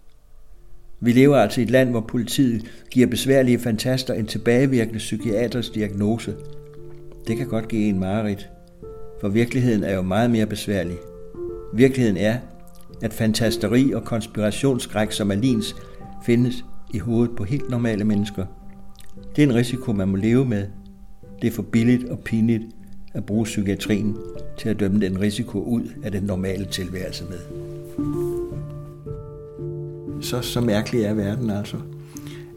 Vi 0.99 1.11
lever 1.11 1.37
altså 1.37 1.61
i 1.61 1.63
et 1.63 1.71
land, 1.71 1.89
hvor 1.89 2.01
politiet 2.01 2.65
giver 2.91 3.07
besværlige 3.07 3.59
fantaster 3.59 4.13
en 4.13 4.25
tilbagevirkende 4.25 4.97
psykiatrisk 4.97 5.75
diagnose. 5.75 6.35
Det 7.27 7.37
kan 7.37 7.47
godt 7.47 7.67
give 7.67 7.89
en 7.89 7.99
mareridt, 7.99 8.49
for 9.21 9.29
virkeligheden 9.29 9.83
er 9.83 9.95
jo 9.95 10.01
meget 10.01 10.31
mere 10.31 10.45
besværlig. 10.45 10.97
Virkeligheden 11.73 12.17
er, 12.17 12.37
at 13.01 13.13
fantasteri 13.13 13.91
og 13.91 14.03
konspirationsskræk 14.03 15.11
som 15.11 15.31
Alins 15.31 15.75
findes 16.25 16.65
i 16.93 16.97
hovedet 16.97 17.35
på 17.35 17.43
helt 17.43 17.69
normale 17.69 18.03
mennesker. 18.03 18.45
Det 19.35 19.43
er 19.43 19.47
en 19.47 19.55
risiko, 19.55 19.91
man 19.93 20.07
må 20.07 20.15
leve 20.17 20.45
med. 20.45 20.67
Det 21.41 21.47
er 21.47 21.51
for 21.51 21.61
billigt 21.61 22.05
og 22.09 22.19
pinligt 22.19 22.63
at 23.13 23.25
bruge 23.25 23.43
psykiatrien 23.43 24.17
til 24.57 24.69
at 24.69 24.79
dømme 24.79 25.01
den 25.01 25.21
risiko 25.21 25.59
ud 25.59 25.83
af 26.03 26.11
den 26.11 26.23
normale 26.23 26.65
tilværelse 26.65 27.23
med. 27.25 27.76
Så, 30.27 30.41
så 30.41 30.61
mærkelig 30.61 31.01
er 31.01 31.13
verden 31.13 31.49
altså, 31.49 31.77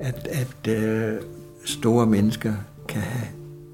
at, 0.00 0.28
at 0.30 0.72
øh, 0.72 1.20
store 1.64 2.06
mennesker 2.06 2.54
kan 2.88 3.00
have 3.00 3.28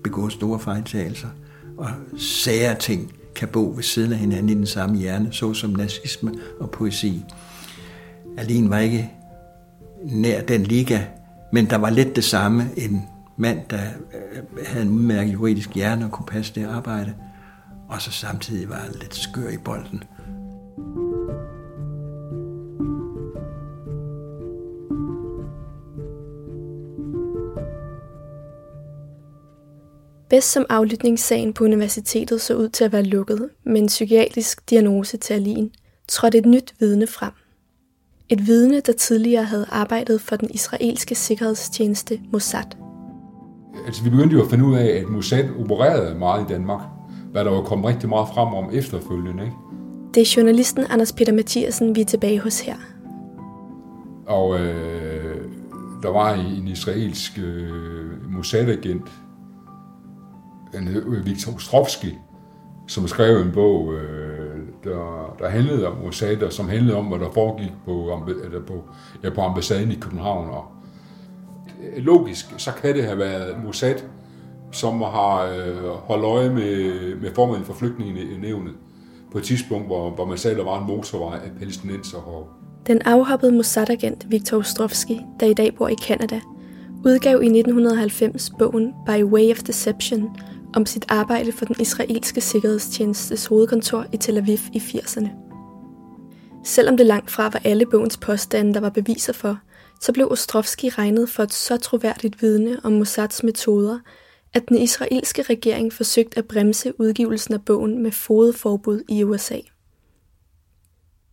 begået 0.04 0.32
store 0.32 0.60
fejltagelser, 0.60 1.28
og 1.76 1.88
sære 2.18 2.74
ting 2.74 3.12
kan 3.34 3.48
bo 3.48 3.72
ved 3.76 3.82
siden 3.82 4.12
af 4.12 4.18
hinanden 4.18 4.48
i 4.48 4.54
den 4.54 4.66
samme 4.66 4.96
hjerne, 4.96 5.32
såsom 5.32 5.70
nazisme 5.70 6.32
og 6.60 6.70
poesi. 6.70 7.24
Alene 8.38 8.70
var 8.70 8.78
ikke 8.78 9.10
nær 10.04 10.42
den 10.42 10.62
liga, 10.62 11.00
men 11.52 11.70
der 11.70 11.76
var 11.76 11.90
lidt 11.90 12.16
det 12.16 12.24
samme. 12.24 12.70
En 12.76 13.02
mand, 13.36 13.60
der 13.70 13.80
øh, 14.14 14.66
havde 14.66 14.84
en 14.86 14.90
udmærket 14.90 15.32
juridisk 15.32 15.74
hjerne 15.74 16.04
og 16.04 16.10
kunne 16.10 16.26
passe 16.26 16.54
det 16.54 16.66
arbejde, 16.66 17.14
og 17.88 18.02
så 18.02 18.10
samtidig 18.10 18.68
var 18.68 18.88
lidt 19.00 19.14
skør 19.14 19.48
i 19.48 19.58
bolden. 19.64 20.02
Bedst 30.30 30.52
som 30.52 30.66
aflytningssagen 30.68 31.52
på 31.52 31.64
universitetet 31.64 32.40
så 32.40 32.56
ud 32.56 32.68
til 32.68 32.84
at 32.84 32.92
være 32.92 33.02
lukket 33.02 33.48
med 33.64 33.80
en 33.80 33.86
psykiatrisk 33.86 34.70
diagnose 34.70 35.16
til 35.16 35.34
Alin, 35.34 35.70
trådte 36.08 36.38
et 36.38 36.46
nyt 36.46 36.74
vidne 36.80 37.06
frem. 37.06 37.32
Et 38.28 38.46
vidne, 38.46 38.80
der 38.80 38.92
tidligere 38.92 39.44
havde 39.44 39.66
arbejdet 39.70 40.20
for 40.20 40.36
den 40.36 40.50
israelske 40.50 41.14
sikkerhedstjeneste 41.14 42.20
Mossad. 42.32 42.76
Altså, 43.86 44.04
vi 44.04 44.10
begyndte 44.10 44.36
jo 44.36 44.42
at 44.42 44.50
finde 44.50 44.64
ud 44.64 44.76
af, 44.76 44.86
at 44.86 45.08
Mossad 45.08 45.44
opererede 45.58 46.18
meget 46.18 46.44
i 46.44 46.52
Danmark, 46.52 46.80
hvad 47.32 47.44
der 47.44 47.50
var 47.50 47.62
kommet 47.62 47.88
rigtig 47.88 48.08
meget 48.08 48.28
frem 48.34 48.54
om 48.54 48.70
efterfølgende. 48.72 49.44
Ikke? 49.44 49.56
Det 50.14 50.20
er 50.20 50.34
journalisten 50.36 50.84
Anders 50.90 51.12
Peter 51.12 51.32
Mathiasen, 51.32 51.96
vi 51.96 52.00
er 52.00 52.04
tilbage 52.04 52.40
hos 52.40 52.60
her. 52.60 52.76
Og 54.26 54.60
øh, 54.60 55.36
der 56.02 56.10
var 56.10 56.34
en 56.34 56.68
israelsk 56.68 57.38
øh, 57.38 58.32
Mossad-agent, 58.32 59.08
Viktor 61.24 61.54
Ostrovsky, 61.54 62.14
som 62.86 63.08
skrev 63.08 63.36
en 63.36 63.52
bog, 63.52 63.94
øh, 63.94 64.56
der, 64.84 65.34
der 65.38 65.48
handlede 65.48 65.86
om 65.86 65.96
Mossad, 66.04 66.42
og 66.42 66.52
som 66.52 66.68
handlede 66.68 66.96
om, 66.96 67.06
hvad 67.06 67.18
der 67.18 67.30
foregik 67.34 67.72
på, 67.84 68.22
eller 68.44 68.62
på, 68.66 68.84
ja, 69.22 69.30
på 69.30 69.40
ambassaden 69.40 69.92
i 69.92 69.94
København. 69.94 70.48
Og 70.48 70.64
øh, 71.82 72.04
logisk, 72.04 72.46
så 72.56 72.70
kan 72.82 72.94
det 72.94 73.04
have 73.04 73.18
været 73.18 73.56
Mossad, 73.64 73.94
som 74.72 75.00
har 75.00 75.42
øh, 75.42 75.84
holdt 75.84 76.24
øje 76.24 76.50
med, 76.50 77.14
med 77.14 77.34
formanden 77.34 77.64
for 77.64 77.74
flygtningene 77.74 78.20
i 78.20 78.38
nævnet 78.38 78.74
på 79.32 79.38
et 79.38 79.44
tidspunkt, 79.44 79.86
hvor, 79.86 80.10
hvor 80.10 80.24
man 80.24 80.38
sagde, 80.38 80.56
der 80.56 80.64
var 80.64 80.80
en 80.80 80.86
motorvej 80.86 81.38
af 81.44 81.50
palæstinenser. 81.58 82.18
Og 82.18 82.48
den 82.86 83.02
afhoppede 83.02 83.52
Mossad-agent 83.52 84.30
Viktor 84.30 84.56
Ostrovsky, 84.56 85.16
der 85.40 85.46
i 85.46 85.54
dag 85.54 85.74
bor 85.74 85.88
i 85.88 85.94
Kanada, 86.06 86.40
udgav 87.04 87.42
i 87.42 87.46
1990 87.46 88.50
bogen 88.58 88.94
By 89.06 89.24
Way 89.24 89.50
of 89.50 89.58
Deception 89.58 90.36
om 90.76 90.86
sit 90.86 91.04
arbejde 91.08 91.52
for 91.52 91.64
den 91.64 91.76
israelske 91.80 92.40
sikkerhedstjenestes 92.40 93.46
hovedkontor 93.46 94.06
i 94.12 94.16
Tel 94.16 94.36
Aviv 94.36 94.58
i 94.72 94.78
80'erne. 94.78 95.28
Selvom 96.64 96.96
det 96.96 97.06
langt 97.06 97.30
fra 97.30 97.42
var 97.42 97.60
alle 97.64 97.86
bogens 97.86 98.16
påstande, 98.16 98.74
der 98.74 98.80
var 98.80 98.90
beviser 98.90 99.32
for, 99.32 99.58
så 100.00 100.12
blev 100.12 100.28
Ostrovski 100.30 100.88
regnet 100.88 101.28
for 101.28 101.42
et 101.42 101.52
så 101.52 101.76
troværdigt 101.76 102.42
vidne 102.42 102.80
om 102.84 102.92
Mossads 102.92 103.42
metoder, 103.42 103.98
at 104.54 104.68
den 104.68 104.78
israelske 104.78 105.42
regering 105.42 105.92
forsøgte 105.92 106.38
at 106.38 106.48
bremse 106.48 107.00
udgivelsen 107.00 107.54
af 107.54 107.64
bogen 107.64 108.02
med 108.02 108.12
fodforbud 108.12 109.02
i 109.08 109.24
USA. 109.24 109.58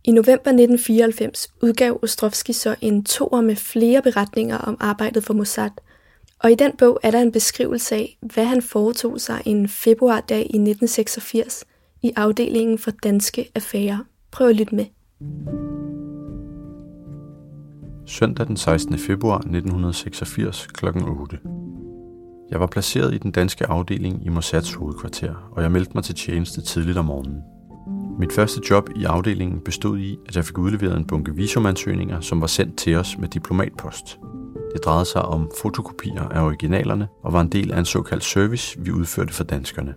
I 0.03 0.11
november 0.11 0.51
1994 0.51 1.53
udgav 1.61 1.99
Ostrovski 2.03 2.53
så 2.53 2.75
en 2.81 3.03
toer 3.03 3.41
med 3.41 3.55
flere 3.55 4.01
beretninger 4.01 4.57
om 4.57 4.77
arbejdet 4.79 5.23
for 5.23 5.33
Mossad, 5.33 5.71
og 6.43 6.51
i 6.51 6.55
den 6.55 6.71
bog 6.77 6.99
er 7.03 7.11
der 7.11 7.21
en 7.21 7.31
beskrivelse 7.31 7.95
af, 7.95 8.17
hvad 8.21 8.45
han 8.45 8.61
foretog 8.61 9.21
sig 9.21 9.41
en 9.45 9.67
februardag 9.67 10.39
i 10.39 10.41
1986 10.41 11.65
i 12.01 12.11
afdelingen 12.15 12.77
for 12.77 12.91
danske 12.91 13.49
affærer. 13.55 13.97
Prøv 14.31 14.47
at 14.49 14.55
lytte 14.55 14.75
med. 14.75 14.85
Søndag 18.05 18.47
den 18.47 18.57
16. 18.57 18.97
februar 18.97 19.37
1986 19.37 20.67
kl. 20.67 20.85
8. 20.85 21.39
Jeg 22.51 22.59
var 22.59 22.67
placeret 22.67 23.13
i 23.13 23.17
den 23.17 23.31
danske 23.31 23.65
afdeling 23.65 24.25
i 24.25 24.29
Mossads 24.29 24.73
hovedkvarter, 24.73 25.49
og 25.51 25.63
jeg 25.63 25.71
meldte 25.71 25.91
mig 25.95 26.03
til 26.03 26.15
tjeneste 26.15 26.61
tidligt 26.61 26.97
om 26.97 27.05
morgenen. 27.05 27.41
Mit 28.19 28.33
første 28.33 28.61
job 28.69 28.89
i 28.95 29.03
afdelingen 29.03 29.59
bestod 29.59 29.99
i, 29.99 30.17
at 30.27 30.35
jeg 30.35 30.45
fik 30.45 30.57
udleveret 30.57 30.97
en 30.97 31.07
bunke 31.07 31.35
visumansøgninger, 31.35 32.19
som 32.19 32.41
var 32.41 32.47
sendt 32.47 32.77
til 32.77 32.95
os 32.95 33.17
med 33.17 33.27
diplomatpost. 33.27 34.19
Det 34.73 34.85
drejede 34.85 35.05
sig 35.05 35.21
om 35.21 35.51
fotokopier 35.61 36.21
af 36.21 36.45
originalerne 36.45 37.07
og 37.23 37.33
var 37.33 37.41
en 37.41 37.49
del 37.49 37.71
af 37.71 37.79
en 37.79 37.85
såkaldt 37.85 38.23
service, 38.23 38.79
vi 38.79 38.91
udførte 38.91 39.33
for 39.33 39.43
danskerne. 39.43 39.95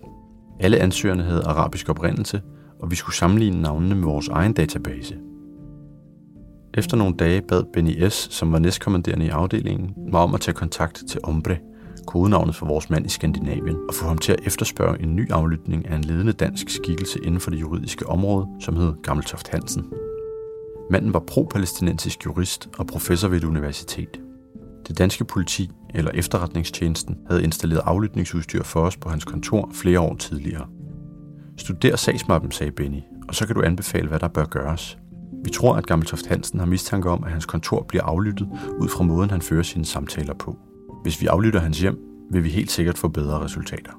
Alle 0.60 0.78
ansøgerne 0.78 1.22
havde 1.22 1.42
arabisk 1.46 1.88
oprindelse, 1.88 2.42
og 2.80 2.90
vi 2.90 2.96
skulle 2.96 3.16
sammenligne 3.16 3.62
navnene 3.62 3.94
med 3.94 4.04
vores 4.04 4.28
egen 4.28 4.52
database. 4.52 5.16
Efter 6.74 6.96
nogle 6.96 7.16
dage 7.16 7.42
bad 7.42 7.64
Benny 7.72 8.08
S., 8.08 8.28
som 8.30 8.52
var 8.52 8.58
næstkommanderende 8.58 9.26
i 9.26 9.28
afdelingen, 9.28 9.94
mig 10.12 10.20
om 10.20 10.34
at 10.34 10.40
tage 10.40 10.54
kontakt 10.54 11.02
til 11.08 11.20
Ombre, 11.22 11.56
kodenavnet 12.06 12.54
for 12.54 12.66
vores 12.66 12.90
mand 12.90 13.06
i 13.06 13.08
Skandinavien, 13.08 13.76
og 13.88 13.94
få 13.94 14.06
ham 14.06 14.18
til 14.18 14.32
at 14.32 14.40
efterspørge 14.46 15.02
en 15.02 15.16
ny 15.16 15.30
aflytning 15.30 15.88
af 15.88 15.96
en 15.96 16.04
ledende 16.04 16.32
dansk 16.32 16.68
skikkelse 16.68 17.18
inden 17.24 17.40
for 17.40 17.50
det 17.50 17.60
juridiske 17.60 18.06
område, 18.06 18.46
som 18.60 18.76
hed 18.76 18.94
Gammeltoft 19.02 19.48
Hansen. 19.48 19.84
Manden 20.90 21.14
var 21.14 21.20
pro-palæstinensisk 21.20 22.26
jurist 22.26 22.68
og 22.78 22.86
professor 22.86 23.28
ved 23.28 23.36
et 23.38 23.44
universitet. 23.44 24.20
Det 24.88 24.98
danske 24.98 25.24
politi, 25.24 25.70
eller 25.94 26.10
efterretningstjenesten, 26.14 27.18
havde 27.28 27.44
installeret 27.44 27.80
aflytningsudstyr 27.84 28.62
for 28.62 28.80
os 28.80 28.96
på 28.96 29.08
hans 29.08 29.24
kontor 29.24 29.70
flere 29.74 30.00
år 30.00 30.16
tidligere. 30.16 30.66
Studer 31.56 31.96
sagsmappen, 31.96 32.50
sagde 32.50 32.72
Benny, 32.72 33.00
og 33.28 33.34
så 33.34 33.46
kan 33.46 33.56
du 33.56 33.62
anbefale, 33.62 34.08
hvad 34.08 34.18
der 34.18 34.28
bør 34.28 34.44
gøres. 34.44 34.98
Vi 35.44 35.50
tror, 35.50 35.76
at 35.76 35.86
Gammeltoft 35.86 36.26
Hansen 36.26 36.58
har 36.58 36.66
mistanke 36.66 37.10
om, 37.10 37.24
at 37.24 37.30
hans 37.30 37.46
kontor 37.46 37.84
bliver 37.88 38.04
aflyttet 38.04 38.48
ud 38.78 38.88
fra 38.88 39.04
måden, 39.04 39.30
han 39.30 39.42
fører 39.42 39.62
sine 39.62 39.84
samtaler 39.84 40.34
på. 40.34 40.58
Hvis 41.02 41.20
vi 41.20 41.26
aflytter 41.26 41.60
hans 41.60 41.80
hjem, 41.80 41.98
vil 42.30 42.44
vi 42.44 42.48
helt 42.48 42.70
sikkert 42.70 42.98
få 42.98 43.08
bedre 43.08 43.44
resultater. 43.44 43.92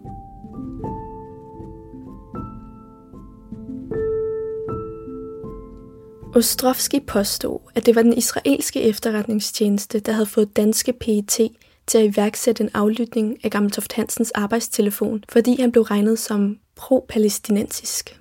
Ostrovski 6.38 7.00
påstod, 7.00 7.60
at 7.76 7.86
det 7.86 7.96
var 7.96 8.02
den 8.02 8.14
israelske 8.14 8.82
efterretningstjeneste, 8.82 10.00
der 10.00 10.12
havde 10.12 10.26
fået 10.26 10.56
danske 10.56 10.94
PET 10.94 11.50
til 11.88 11.98
at 11.98 12.06
iværksætte 12.06 12.64
en 12.64 12.70
aflytning 12.74 13.46
af 13.46 13.52
Gammeltoft 13.52 13.94
Hansens 13.94 14.32
arbejdstelefon, 14.32 15.24
fordi 15.30 15.62
han 15.62 15.72
blev 15.72 15.84
regnet 15.84 16.20
som 16.20 16.58
pro-palæstinensisk. 16.76 18.20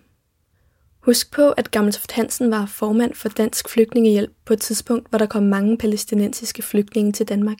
Husk 1.00 1.32
på, 1.32 1.50
at 1.50 1.70
Gammeltoft 1.70 2.12
Hansen 2.12 2.50
var 2.50 2.66
formand 2.66 3.14
for 3.14 3.28
Dansk 3.28 3.68
Flygtningehjælp 3.68 4.32
på 4.44 4.52
et 4.52 4.60
tidspunkt, 4.60 5.08
hvor 5.10 5.18
der 5.18 5.26
kom 5.26 5.42
mange 5.42 5.78
palæstinensiske 5.78 6.62
flygtninge 6.62 7.12
til 7.12 7.28
Danmark. 7.28 7.58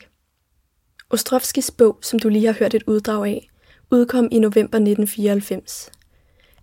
Ostrovskis 1.09 1.71
bog, 1.71 1.99
som 2.01 2.19
du 2.19 2.29
lige 2.29 2.45
har 2.45 2.53
hørt 2.53 2.73
et 2.73 2.83
uddrag 2.87 3.27
af, 3.27 3.49
udkom 3.91 4.27
i 4.31 4.39
november 4.39 4.77
1994. 4.77 5.91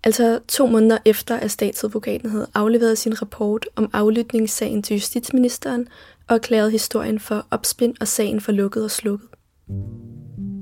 Altså 0.04 0.38
to 0.48 0.66
måneder 0.66 0.98
efter, 1.04 1.36
at 1.36 1.50
statsadvokaten 1.50 2.30
havde 2.30 2.46
afleveret 2.54 2.98
sin 2.98 3.22
rapport 3.22 3.66
om 3.76 3.90
aflytningssagen 3.92 4.82
til 4.82 4.94
justitsministeren 4.94 5.88
og 6.28 6.34
erklæret 6.34 6.72
historien 6.72 7.18
for 7.18 7.46
opspind 7.50 7.94
og 8.00 8.08
sagen 8.08 8.40
for 8.40 8.52
lukket 8.52 8.84
og 8.84 8.90
slukket. 8.90 9.28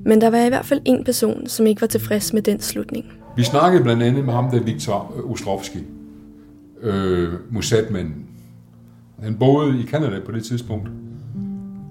Men 0.05 0.21
der 0.21 0.29
var 0.29 0.37
i 0.37 0.49
hvert 0.49 0.65
fald 0.65 0.81
en 0.85 1.03
person, 1.03 1.47
som 1.47 1.67
ikke 1.67 1.81
var 1.81 1.87
tilfreds 1.87 2.33
med 2.33 2.41
den 2.41 2.59
slutning. 2.59 3.05
Vi 3.35 3.43
snakkede 3.43 3.83
blandt 3.83 4.03
andet 4.03 4.25
med 4.25 4.33
ham, 4.33 4.51
der 4.51 4.63
Viktor 4.63 5.13
øh, 5.17 5.31
Ostrovski, 5.31 5.79
øh, 6.81 7.33
Mossad-manden. 7.51 8.25
Han 9.19 9.35
boede 9.35 9.79
i 9.79 9.83
Kanada 9.83 10.19
på 10.25 10.31
det 10.31 10.43
tidspunkt, 10.43 10.89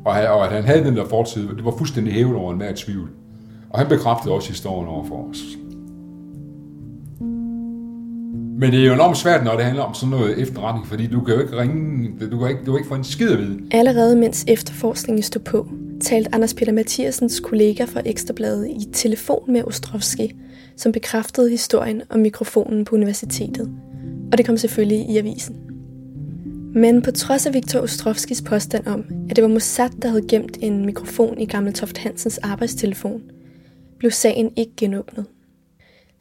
og, 0.04 0.12
og 0.12 0.47
at 0.47 0.52
han 0.52 0.64
havde 0.64 0.85
den 0.85 0.97
der 0.97 1.09
fortid, 1.09 1.49
det 1.49 1.64
var 1.64 1.75
fuldstændig 1.78 2.14
hævet 2.14 2.37
over 2.37 2.52
enhver 2.52 2.73
tvivl. 2.76 3.09
Og 3.71 3.78
han 3.78 3.88
bekræftede 3.88 4.35
også 4.35 4.49
historien 4.49 4.88
over 4.88 5.04
for 5.04 5.28
os. 5.30 5.38
Men 8.59 8.73
det 8.73 8.80
er 8.80 8.87
jo 8.87 8.92
enormt 8.92 9.16
svært, 9.16 9.44
når 9.44 9.56
det 9.56 9.64
handler 9.64 9.82
om 9.82 9.94
sådan 9.94 10.11
noget 10.11 10.38
efterretning, 10.38 10.87
fordi 10.87 11.06
du 11.06 11.21
kan 11.21 11.35
jo 11.35 11.40
ikke 11.40 11.56
ringe, 11.56 12.11
du 12.30 12.38
kan 12.38 12.49
ikke, 12.49 12.61
du 12.66 12.73
kan 12.73 12.78
ikke 12.78 12.88
få 12.88 12.94
en 12.94 13.04
skid 13.04 13.30
at 13.30 13.38
vide. 13.38 13.59
Allerede 13.71 14.16
mens 14.16 14.44
efterforskningen 14.49 15.23
stod 15.23 15.40
på, 15.40 15.68
talte 16.00 16.35
Anders 16.35 16.54
Peter 16.54 16.73
Mathiasens 16.73 17.40
kollega 17.40 17.85
fra 17.85 18.02
Ekstrabladet 18.04 18.68
i 18.68 18.88
telefon 18.92 19.52
med 19.52 19.64
Ostrovski, 19.64 20.35
som 20.76 20.92
bekræftede 20.92 21.50
historien 21.50 22.02
om 22.11 22.21
mikrofonen 22.21 22.85
på 22.85 22.97
universitetet. 22.97 23.71
Og 24.32 24.38
det 24.38 24.47
kom 24.47 24.56
selvfølgelig 24.56 24.99
i 25.11 25.18
avisen. 25.18 25.56
Men 26.75 27.02
på 27.02 27.11
trods 27.11 27.47
af 27.47 27.54
Viktor 27.54 27.80
Ostrovskis 27.80 28.42
påstand 28.42 28.87
om, 28.87 29.04
at 29.30 29.37
det 29.37 29.44
var 29.44 29.50
Mossad, 29.50 29.90
der 30.02 30.09
havde 30.09 30.26
gemt 30.28 30.59
en 30.61 30.87
mikrofon 30.87 31.38
i 31.38 31.47
Gammeltoft 31.47 31.99
Hansens 31.99 32.38
arbejdstelefon, 32.38 33.23
blev 33.99 34.11
sagen 34.11 34.50
ikke 34.56 34.73
genåbnet. 34.76 35.25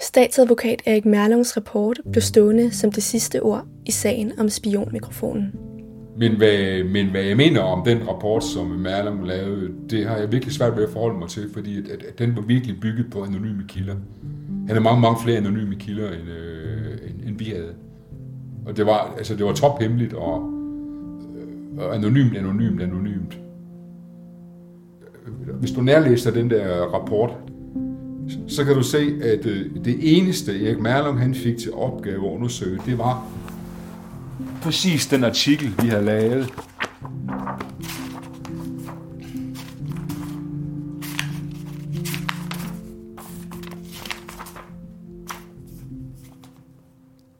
Statsadvokat 0.01 0.81
Erik 0.85 1.05
Merlungs 1.05 1.57
rapport 1.57 1.99
blev 2.11 2.21
stående 2.21 2.71
som 2.71 2.91
det 2.91 3.03
sidste 3.03 3.41
ord 3.41 3.65
i 3.85 3.91
sagen 3.91 4.31
om 4.39 4.49
spionmikrofonen. 4.49 5.51
Men 6.17 6.37
hvad, 6.37 6.83
men 6.83 7.07
hvad 7.07 7.21
jeg 7.21 7.37
mener 7.37 7.61
om 7.61 7.85
den 7.85 8.07
rapport, 8.07 8.43
som 8.43 8.67
Merlung 8.67 9.27
lavede, 9.27 9.71
det 9.89 10.05
har 10.05 10.17
jeg 10.17 10.31
virkelig 10.31 10.53
svært 10.53 10.75
ved 10.75 10.83
at 10.83 10.89
forholde 10.89 11.19
mig 11.19 11.29
til, 11.29 11.49
fordi 11.53 11.77
at, 11.77 11.87
at, 11.87 12.03
at 12.03 12.19
den 12.19 12.35
var 12.35 12.41
virkelig 12.41 12.79
bygget 12.81 13.05
på 13.11 13.23
anonyme 13.23 13.63
kilder. 13.67 13.95
Han 14.67 14.75
har 14.75 14.79
mange, 14.79 15.01
mange 15.01 15.17
flere 15.23 15.37
anonyme 15.37 15.75
kilder, 15.75 16.07
end, 16.07 16.29
øh, 16.29 17.09
end, 17.09 17.27
end 17.27 17.37
vi 17.37 17.45
havde. 17.45 17.73
Og 18.65 18.77
det 18.77 18.85
var, 18.85 19.13
altså, 19.17 19.35
det 19.35 19.45
var 19.45 19.53
tophemmeligt 19.53 20.13
og, 20.13 20.51
øh, 21.37 21.77
og 21.77 21.95
anonymt, 21.95 22.37
anonymt, 22.37 22.81
anonymt. 22.81 23.39
Hvis 25.59 25.71
du 25.71 25.81
nærlæser 25.81 26.31
den 26.31 26.49
der 26.49 26.81
rapport, 26.81 27.37
så 28.47 28.63
kan 28.65 28.75
du 28.75 28.83
se, 28.83 28.97
at 29.21 29.45
øh, 29.45 29.85
det 29.85 30.17
eneste 30.17 30.65
Erik 30.65 30.79
Merlung 30.79 31.19
han 31.19 31.35
fik 31.35 31.57
til 31.57 31.73
opgave 31.73 32.27
at 32.27 32.33
undersøge, 32.35 32.79
det 32.85 32.97
var 32.97 33.27
præcis 34.61 35.07
den 35.07 35.23
artikel, 35.23 35.73
vi 35.81 35.87
har 35.87 36.01
lavet. 36.01 36.53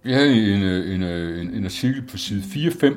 Vi 0.04 0.12
havde 0.12 0.56
en, 0.56 0.64
øh, 0.64 0.96
en, 0.96 1.04
øh, 1.04 1.42
en, 1.42 1.54
en 1.54 1.66
artikel 1.66 2.02
på 2.02 2.18
side 2.18 2.42
4-5 2.42 2.96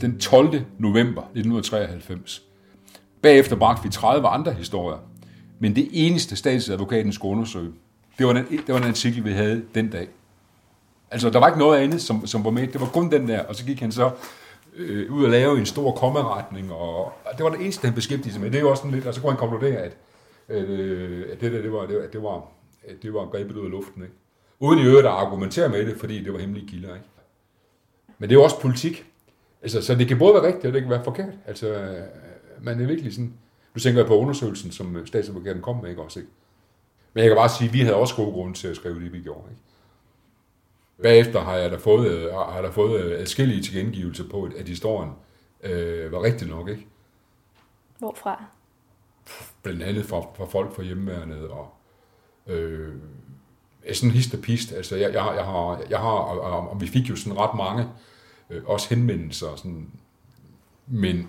den 0.00 0.18
12. 0.18 0.60
november 0.78 1.22
1993. 1.22 2.53
Bagefter 3.24 3.56
bragte 3.56 3.82
vi 3.82 3.88
30 3.88 4.28
andre 4.28 4.52
historier. 4.52 4.98
Men 5.58 5.76
det 5.76 5.88
eneste 5.92 6.36
statsadvokaten 6.36 7.12
skulle 7.12 7.32
undersøge, 7.32 7.72
det 8.18 8.26
var, 8.26 8.32
den, 8.32 8.46
det 8.46 8.68
var 8.68 8.78
den 8.78 8.88
artikel, 8.88 9.24
vi 9.24 9.32
havde 9.32 9.64
den 9.74 9.90
dag. 9.90 10.08
Altså, 11.10 11.30
der 11.30 11.38
var 11.38 11.46
ikke 11.46 11.58
noget 11.58 11.78
andet, 11.78 12.02
som, 12.02 12.26
som 12.26 12.44
var 12.44 12.50
med. 12.50 12.66
Det 12.66 12.80
var 12.80 12.86
kun 12.86 13.10
den 13.10 13.28
der, 13.28 13.42
og 13.42 13.54
så 13.54 13.64
gik 13.64 13.80
han 13.80 13.92
så 13.92 14.10
øh, 14.76 15.12
ud 15.12 15.24
og 15.24 15.30
lave 15.30 15.58
en 15.58 15.66
stor 15.66 15.92
kommeretning, 15.92 16.72
og, 16.72 17.04
og 17.04 17.32
det 17.36 17.44
var 17.44 17.50
det 17.50 17.60
eneste, 17.60 17.86
han 17.86 17.94
beskæftigede 17.94 18.32
sig 18.32 18.42
med. 18.42 18.50
Det 18.50 18.56
er 18.58 18.62
jo 18.62 18.70
også 18.70 18.80
sådan 18.80 18.94
lidt, 18.94 19.06
og 19.06 19.14
så 19.14 19.20
kunne 19.20 19.32
han 19.32 19.38
konkludere, 19.38 19.76
at, 19.78 19.96
øh, 20.48 21.26
at 21.32 21.40
det 21.40 21.52
der, 21.52 21.62
det 21.62 21.72
var, 21.72 21.86
det, 21.86 21.96
var, 21.96 22.06
det 22.12 22.22
var, 22.22 22.48
det 23.02 23.14
var 23.14 23.26
grebet 23.26 23.56
ud 23.56 23.64
af 23.64 23.70
luften, 23.70 24.02
ikke? 24.02 24.14
Uden 24.60 24.78
i 24.78 24.82
øvrigt 24.82 25.06
at 25.06 25.12
argumentere 25.12 25.68
med 25.68 25.86
det, 25.86 25.96
fordi 26.00 26.24
det 26.24 26.32
var 26.32 26.38
hemmelige 26.38 26.68
kilder, 26.68 26.94
ikke? 26.94 27.06
Men 28.18 28.28
det 28.28 28.34
er 28.34 28.38
jo 28.38 28.44
også 28.44 28.60
politik. 28.60 29.06
Altså, 29.62 29.82
så 29.82 29.94
det 29.94 30.08
kan 30.08 30.18
både 30.18 30.34
være 30.34 30.46
rigtigt, 30.46 30.66
og 30.66 30.72
det 30.72 30.82
kan 30.82 30.90
være 30.90 31.04
forkert. 31.04 31.32
Altså, 31.46 31.66
man 32.64 32.80
er 32.80 32.86
virkelig 32.86 33.14
sådan... 33.14 33.34
Du 33.74 33.80
tænker 33.80 34.06
på 34.06 34.18
undersøgelsen, 34.18 34.70
som 34.70 35.06
statsadvokaten 35.06 35.62
kom 35.62 35.76
med, 35.76 35.90
ikke 35.90 36.02
også, 36.02 36.20
ikke? 36.20 36.32
Men 37.14 37.22
jeg 37.22 37.30
kan 37.30 37.36
bare 37.36 37.48
sige, 37.48 37.68
at 37.68 37.74
vi 37.74 37.80
havde 37.80 37.96
også 37.96 38.16
gode 38.16 38.32
grunde 38.32 38.54
til 38.54 38.68
at 38.68 38.76
skrive 38.76 39.00
det, 39.00 39.12
vi 39.12 39.20
gjorde, 39.20 39.50
ikke? 39.50 39.62
Bagefter 41.02 41.40
har 41.40 41.56
jeg 41.56 41.70
da 41.70 41.76
fået, 41.76 42.32
har 42.32 42.62
der 42.62 42.70
fået 42.70 43.12
adskillige 43.12 43.62
tilkendegivelser 43.62 44.28
på, 44.28 44.48
at 44.56 44.68
historien 44.68 45.10
øh, 45.62 46.12
var 46.12 46.22
rigtig 46.22 46.48
nok, 46.48 46.68
ikke? 46.68 46.86
Hvorfra? 47.98 48.44
Blandt 49.62 49.82
andet 49.82 50.04
fra, 50.06 50.20
fra 50.20 50.44
folk 50.44 50.74
fra 50.74 50.82
hjemmeværnet 50.82 51.48
og 51.48 51.74
øh, 52.46 52.94
sådan 53.92 54.10
hist 54.10 54.34
og 54.34 54.40
pist. 54.40 54.72
Altså, 54.72 54.96
jeg, 54.96 55.12
jeg, 55.12 55.32
jeg 55.36 55.44
har, 55.44 55.82
jeg 55.90 55.98
har 55.98 56.08
og, 56.08 56.70
og 56.70 56.80
vi 56.80 56.86
fik 56.86 57.10
jo 57.10 57.16
sådan 57.16 57.38
ret 57.38 57.56
mange 57.56 57.88
øh, 58.50 58.62
også 58.66 58.94
henvendelser, 58.94 59.56
sådan, 59.56 59.90
men 60.86 61.28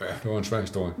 ja, 0.00 0.06
det 0.22 0.30
var 0.30 0.38
en 0.38 0.44
svær 0.44 0.60
historie. 0.60 0.94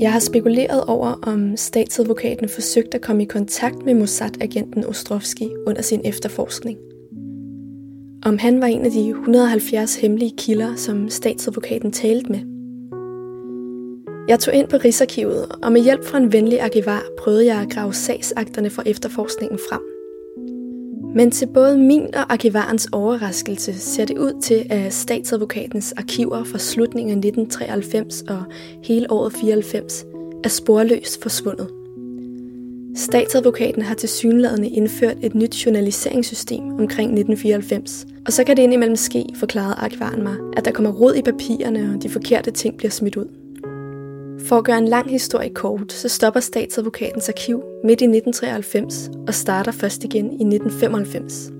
Jeg 0.00 0.12
har 0.12 0.20
spekuleret 0.20 0.84
over, 0.84 1.08
om 1.22 1.56
statsadvokaten 1.56 2.48
forsøgte 2.48 2.94
at 2.94 3.00
komme 3.00 3.22
i 3.22 3.26
kontakt 3.26 3.84
med 3.84 3.94
Mossad-agenten 3.94 4.84
Ostrovski 4.84 5.48
under 5.66 5.82
sin 5.82 6.00
efterforskning. 6.04 6.78
Om 8.22 8.38
han 8.38 8.60
var 8.60 8.66
en 8.66 8.84
af 8.84 8.90
de 8.90 9.08
170 9.08 9.96
hemmelige 9.96 10.32
kilder, 10.38 10.76
som 10.76 11.08
statsadvokaten 11.08 11.92
talte 11.92 12.32
med. 12.32 12.59
Jeg 14.30 14.38
tog 14.40 14.54
ind 14.54 14.68
på 14.68 14.76
Rigsarkivet, 14.76 15.46
og 15.62 15.72
med 15.72 15.80
hjælp 15.80 16.04
fra 16.04 16.18
en 16.18 16.32
venlig 16.32 16.60
arkivar 16.60 17.02
prøvede 17.18 17.46
jeg 17.46 17.60
at 17.60 17.70
grave 17.70 17.94
sagsakterne 17.94 18.70
for 18.70 18.82
efterforskningen 18.86 19.58
frem. 19.70 19.80
Men 21.14 21.30
til 21.30 21.46
både 21.46 21.78
min 21.78 22.14
og 22.14 22.32
arkivarens 22.32 22.88
overraskelse 22.92 23.78
ser 23.78 24.04
det 24.04 24.18
ud 24.18 24.40
til, 24.42 24.66
at 24.70 24.92
statsadvokatens 24.92 25.92
arkiver 25.92 26.44
fra 26.44 26.58
slutningen 26.58 27.10
af 27.10 27.16
1993 27.16 28.22
og 28.28 28.44
hele 28.84 29.10
året 29.10 29.32
94 29.32 30.04
er 30.44 30.48
sporløst 30.48 31.22
forsvundet. 31.22 31.68
Statsadvokaten 32.96 33.82
har 33.82 33.94
til 33.94 34.08
synlædende 34.08 34.68
indført 34.68 35.16
et 35.22 35.34
nyt 35.34 35.54
journaliseringssystem 35.54 36.62
omkring 36.62 37.10
1994, 37.18 38.06
og 38.26 38.32
så 38.32 38.44
kan 38.44 38.56
det 38.56 38.62
indimellem 38.62 38.96
ske, 38.96 39.24
forklarede 39.34 39.74
arkivaren 39.74 40.22
mig, 40.22 40.36
at 40.56 40.64
der 40.64 40.70
kommer 40.70 40.92
rod 40.92 41.14
i 41.14 41.22
papirerne, 41.22 41.94
og 41.94 42.02
de 42.02 42.08
forkerte 42.08 42.50
ting 42.50 42.76
bliver 42.76 42.90
smidt 42.90 43.16
ud. 43.16 43.39
For 44.46 44.58
at 44.58 44.64
gøre 44.64 44.78
en 44.78 44.88
lang 44.88 45.10
historie 45.10 45.50
kort, 45.50 45.92
så 45.92 46.08
stopper 46.08 46.40
statsadvokatens 46.40 47.28
arkiv 47.28 47.62
midt 47.84 48.00
i 48.00 48.04
1993 48.04 49.10
og 49.26 49.34
starter 49.34 49.72
først 49.72 50.04
igen 50.04 50.24
i 50.24 50.44
1995. 50.44 51.50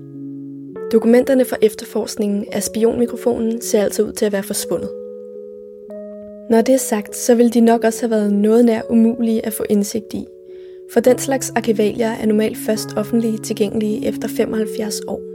Dokumenterne 0.91 1.45
fra 1.45 1.57
efterforskningen 1.61 2.45
af 2.51 2.63
spionmikrofonen 2.63 3.61
ser 3.61 3.83
altså 3.83 4.03
ud 4.03 4.11
til 4.11 4.25
at 4.25 4.31
være 4.31 4.43
forsvundet. 4.43 4.89
Når 6.49 6.61
det 6.61 6.73
er 6.73 6.79
sagt, 6.79 7.15
så 7.15 7.35
vil 7.35 7.53
de 7.53 7.59
nok 7.61 7.83
også 7.83 8.01
have 8.01 8.11
været 8.11 8.33
noget 8.33 8.65
nær 8.65 8.81
umulige 8.89 9.45
at 9.45 9.53
få 9.53 9.63
indsigt 9.69 10.13
i, 10.13 10.25
for 10.93 10.99
den 10.99 11.17
slags 11.17 11.49
arkivalier 11.49 12.11
er 12.11 12.25
normalt 12.25 12.57
først 12.57 12.89
offentlige 12.97 13.37
tilgængelige 13.37 14.07
efter 14.07 14.27
75 14.27 15.01
år. 15.07 15.30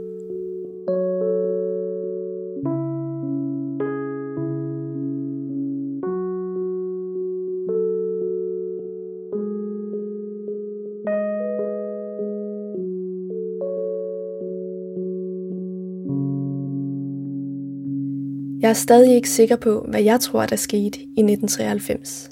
Jeg 18.67 18.71
er 18.71 18.75
stadig 18.75 19.15
ikke 19.15 19.29
sikker 19.29 19.55
på, 19.55 19.85
hvad 19.89 20.01
jeg 20.01 20.19
tror, 20.19 20.45
der 20.45 20.55
skete 20.55 20.99
i 20.99 21.21
1993. 21.21 22.29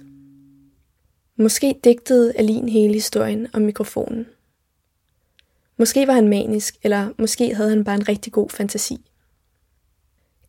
Måske 1.37 1.79
digtede 1.83 2.33
Alin 2.37 2.69
hele 2.69 2.93
historien 2.93 3.47
om 3.53 3.61
mikrofonen. 3.61 4.25
Måske 5.77 6.07
var 6.07 6.13
han 6.13 6.27
manisk, 6.27 6.75
eller 6.83 7.09
måske 7.19 7.55
havde 7.55 7.69
han 7.69 7.83
bare 7.83 7.95
en 7.95 8.09
rigtig 8.09 8.33
god 8.33 8.49
fantasi. 8.49 8.97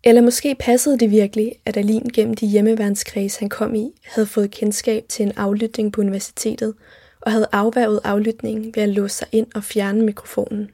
Eller 0.05 0.23
måske 0.23 0.57
passede 0.59 0.99
det 0.99 1.11
virkelig, 1.11 1.53
at 1.65 1.77
Alin 1.77 2.11
gennem 2.15 2.35
de 2.35 2.47
hjemmeværnskreds, 2.47 3.37
han 3.37 3.49
kom 3.49 3.75
i, 3.75 3.91
havde 4.05 4.27
fået 4.27 4.51
kendskab 4.51 5.05
til 5.09 5.27
en 5.27 5.33
aflytning 5.37 5.93
på 5.93 6.01
universitetet, 6.01 6.75
og 7.21 7.33
havde 7.33 7.49
afværget 7.53 8.01
aflytningen 8.05 8.73
ved 8.75 8.83
at 8.83 8.89
låse 8.89 9.17
sig 9.17 9.29
ind 9.33 9.47
og 9.55 9.65
fjerne 9.65 10.03
mikrofonen. 10.03 10.71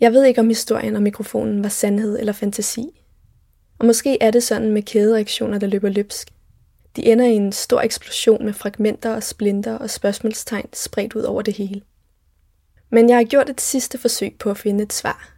Jeg 0.00 0.12
ved 0.12 0.24
ikke, 0.24 0.40
om 0.40 0.48
historien 0.48 0.96
om 0.96 1.02
mikrofonen 1.02 1.62
var 1.62 1.68
sandhed 1.68 2.18
eller 2.18 2.32
fantasi, 2.32 3.02
og 3.78 3.86
måske 3.86 4.22
er 4.22 4.30
det 4.30 4.42
sådan 4.42 4.72
med 4.72 4.82
kædereaktioner, 4.82 5.58
der 5.58 5.66
løber 5.66 5.88
løbsk. 5.88 6.28
De 6.96 7.06
ender 7.06 7.24
i 7.24 7.32
en 7.32 7.52
stor 7.52 7.80
eksplosion 7.80 8.44
med 8.44 8.52
fragmenter 8.52 9.14
og 9.14 9.22
splinter 9.22 9.78
og 9.78 9.90
spørgsmålstegn 9.90 10.68
spredt 10.72 11.14
ud 11.14 11.22
over 11.22 11.42
det 11.42 11.54
hele. 11.54 11.82
Men 12.90 13.08
jeg 13.08 13.16
har 13.16 13.24
gjort 13.24 13.50
et 13.50 13.60
sidste 13.60 13.98
forsøg 13.98 14.34
på 14.38 14.50
at 14.50 14.58
finde 14.58 14.84
et 14.84 14.92
svar. 14.92 15.32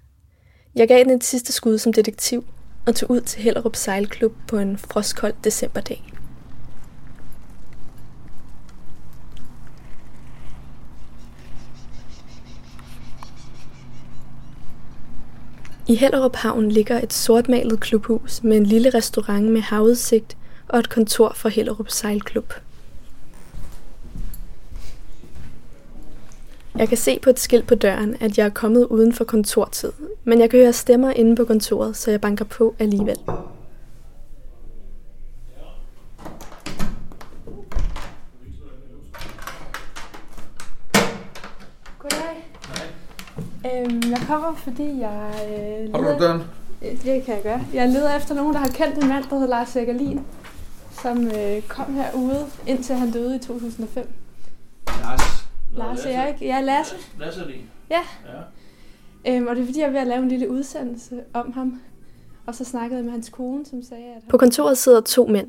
Jeg 0.74 0.88
gav 0.88 1.04
den 1.04 1.10
et 1.10 1.24
sidste 1.24 1.52
skud 1.52 1.78
som 1.78 1.92
detektiv 1.92 2.44
og 2.86 2.94
tog 2.94 3.10
ud 3.10 3.20
til 3.20 3.42
Hellerup 3.42 3.76
Sejlklub 3.76 4.32
på 4.48 4.58
en 4.58 4.78
frostkold 4.78 5.34
decemberdag. 5.44 6.17
I 15.90 15.94
Hellerup 15.94 16.36
Havn 16.36 16.68
ligger 16.68 17.00
et 17.00 17.12
sortmalet 17.12 17.80
klubhus 17.80 18.42
med 18.42 18.56
en 18.56 18.66
lille 18.66 18.90
restaurant 18.90 19.52
med 19.52 19.60
havudsigt 19.60 20.36
og 20.68 20.78
et 20.78 20.88
kontor 20.88 21.32
for 21.34 21.48
Hellerup 21.48 21.90
Sejlklub. 21.90 22.52
Jeg 26.78 26.88
kan 26.88 26.96
se 26.96 27.18
på 27.22 27.30
et 27.30 27.40
skilt 27.40 27.66
på 27.66 27.74
døren, 27.74 28.16
at 28.20 28.38
jeg 28.38 28.44
er 28.44 28.50
kommet 28.50 28.86
uden 28.86 29.12
for 29.12 29.24
kontortid, 29.24 29.92
men 30.24 30.40
jeg 30.40 30.50
kan 30.50 30.60
høre 30.60 30.72
stemmer 30.72 31.10
inde 31.10 31.36
på 31.36 31.44
kontoret, 31.44 31.96
så 31.96 32.10
jeg 32.10 32.20
banker 32.20 32.44
på 32.44 32.74
alligevel. 32.78 33.18
Goddag. 41.98 42.44
Øhm, 43.74 44.02
jeg 44.10 44.20
kommer, 44.26 44.54
fordi 44.54 45.00
jeg... 45.00 45.32
Øh, 45.86 45.94
Har 45.94 46.00
du 46.12 46.18
døren? 46.24 46.40
Øh, 46.82 46.90
Det 46.90 47.24
kan 47.24 47.34
jeg 47.34 47.42
gøre. 47.42 47.60
Jeg 47.74 47.88
leder 47.88 48.16
efter 48.16 48.34
nogen, 48.34 48.52
der 48.54 48.58
har 48.60 48.68
kendt 48.68 49.02
en 49.02 49.08
mand, 49.08 49.24
der 49.24 49.34
hedder 49.34 49.48
Lars 49.48 49.76
Egerlin, 49.76 50.20
som 51.02 51.26
øh, 51.26 51.62
kom 51.68 51.94
herude, 51.94 52.46
indtil 52.66 52.94
han 52.94 53.10
døde 53.10 53.36
i 53.36 53.38
2005. 53.38 54.08
Lars. 54.86 55.20
Lars 55.76 56.04
Erik. 56.06 56.42
Ja, 56.42 56.60
Lasse. 56.60 56.94
Lasse 57.18 57.46
lige. 57.46 57.62
Ja. 57.90 58.00
Ja. 59.24 59.32
Øhm, 59.36 59.46
og 59.46 59.56
det 59.56 59.62
er 59.62 59.66
fordi, 59.66 59.80
jeg 59.80 59.86
er 59.86 59.90
ved 59.90 60.00
at 60.00 60.06
lave 60.06 60.22
en 60.22 60.28
lille 60.28 60.50
udsendelse 60.50 61.20
om 61.32 61.52
ham. 61.52 61.80
Og 62.46 62.54
så 62.54 62.64
snakkede 62.64 62.96
jeg 62.96 63.04
med 63.04 63.12
hans 63.12 63.28
kone, 63.28 63.66
som 63.66 63.82
sagde, 63.82 64.04
at... 64.16 64.22
På 64.28 64.36
kontoret 64.38 64.78
sidder 64.78 65.00
to 65.00 65.26
mænd. 65.26 65.46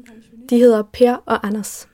De 0.50 0.58
hedder 0.58 0.84
Per 0.94 1.16
og 1.26 1.48
Anders. 1.48 1.88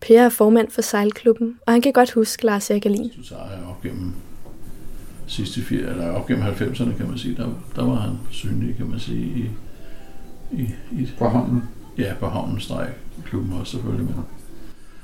Per 0.00 0.22
er 0.22 0.28
formand 0.28 0.70
for 0.70 0.82
sejlklubben, 0.82 1.58
og 1.66 1.72
han 1.72 1.82
kan 1.82 1.92
godt 1.92 2.10
huske 2.12 2.46
Lars 2.46 2.70
Egerlin. 2.70 3.08
Du 3.16 3.22
tager 3.24 3.42
jeg 3.42 3.60
op 3.70 3.82
gennem 3.82 4.12
sidste 5.26 5.60
fire, 5.60 5.80
eller 5.90 6.10
op 6.10 6.26
gennem 6.26 6.44
90'erne, 6.44 6.96
kan 6.96 7.08
man 7.08 7.18
sige. 7.18 7.36
Der, 7.36 7.48
der 7.76 7.84
var 7.84 7.94
han 7.94 8.10
synlig, 8.30 8.76
kan 8.76 8.86
man 8.86 8.98
sige, 9.00 9.20
i, 9.26 9.50
i, 10.52 10.62
i 10.92 11.08
På 11.18 11.28
havnen. 11.28 11.62
ja, 11.98 12.12
på 12.20 12.26
havnen 12.28 12.60
streg 12.60 12.88
klubben 13.24 13.52
også 13.60 13.72
selvfølgelig. 13.72 14.06
Men, 14.06 14.14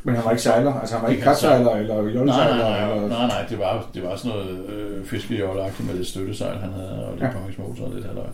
Men 0.04 0.14
han 0.14 0.24
var 0.24 0.30
ikke 0.30 0.42
sejler? 0.42 0.74
Altså 0.74 0.94
han 0.94 1.02
var 1.04 1.08
ikke 1.08 1.22
kraftsejler 1.22 1.70
eller 1.70 1.94
nej, 1.94 2.04
nej, 2.04 2.14
jollesejler? 2.14 2.56
nej, 2.56 2.94
eller... 2.94 3.08
nej, 3.08 3.26
nej, 3.26 3.46
det 3.48 3.58
var, 3.58 3.88
det 3.94 4.02
var 4.02 4.16
sådan 4.16 4.30
noget 4.38 4.66
øh, 4.70 5.04
fiskejollagtigt 5.06 5.88
med 5.88 5.96
lidt 5.96 6.06
støttesejl, 6.08 6.58
han 6.58 6.72
havde, 6.72 7.06
og 7.06 7.12
lidt 7.12 7.22
Ja. 7.24 7.30
påhængsmotor 7.32 7.84
og 7.84 7.94
lidt 7.94 8.06
halløj. 8.06 8.26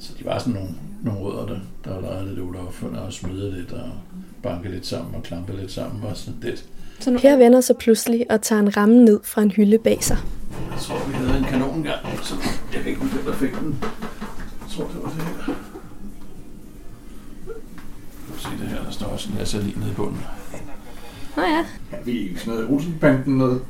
Så 0.00 0.12
de 0.18 0.24
var 0.24 0.38
sådan 0.38 0.52
nogle, 0.54 0.68
nogle 1.02 1.20
rødder, 1.20 1.46
der, 1.46 1.58
der 1.84 2.00
var 2.00 2.22
lidt 2.24 2.38
ulovfundet 2.38 3.00
og 3.00 3.12
smide 3.12 3.52
lidt 3.58 3.72
og 3.72 3.88
banke 4.42 4.68
lidt 4.70 4.86
sammen 4.86 5.14
og 5.14 5.22
klampe 5.22 5.56
lidt 5.60 5.72
sammen 5.72 6.02
og 6.04 6.16
sådan 6.16 6.40
lidt. 6.42 6.64
Per 7.20 7.36
vender 7.36 7.60
sig 7.60 7.76
pludselig 7.76 8.26
og 8.30 8.42
tager 8.42 8.60
en 8.62 8.76
ramme 8.76 9.04
ned 9.04 9.20
fra 9.24 9.42
en 9.42 9.50
hylde 9.50 9.78
bag 9.78 10.04
sig. 10.04 10.16
Jeg 10.76 10.84
tror, 10.84 11.08
vi 11.08 11.14
havde 11.14 11.38
en 11.38 11.44
kanon 11.44 11.74
engang, 11.74 11.98
så 12.22 12.34
jeg 12.72 12.80
kan 12.80 12.90
ikke 12.90 13.00
huske, 13.00 13.14
hvem 13.16 13.24
der 13.24 13.38
fik 13.38 13.50
den. 13.60 13.78
Jeg 14.62 14.70
tror, 14.70 14.84
det 14.84 15.02
var 15.02 15.08
det 15.08 15.22
her. 15.22 15.54
Se 18.38 18.48
det 18.60 18.68
her, 18.68 18.84
der 18.84 18.90
står 18.90 19.06
også 19.06 19.28
en 19.30 19.38
lasse 19.38 19.58
nede 19.58 19.90
i 19.90 19.94
bunden. 19.94 20.20
Nå 21.36 21.42
ja. 21.42 21.64
Han 21.90 21.98
ville 22.04 22.20
ikke 22.20 22.40
sådan 22.40 22.54
noget 22.54 22.70
Olsenbanden 22.70 23.38
noget. 23.38 23.60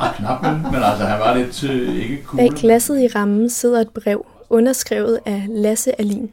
Ah, 0.00 0.14
knap, 0.16 0.42
men, 0.42 0.62
men 0.62 0.82
altså, 0.82 1.04
han 1.04 1.20
var 1.20 1.36
lidt 1.36 1.64
øh, 1.64 1.96
ikke 1.96 2.22
cool. 2.24 2.38
Bag 2.38 2.50
glasset 2.50 3.00
i 3.00 3.06
rammen 3.06 3.50
sidder 3.50 3.80
et 3.80 3.90
brev, 3.90 4.26
underskrevet 4.50 5.18
af 5.26 5.46
Lasse 5.48 6.00
Alin. 6.00 6.30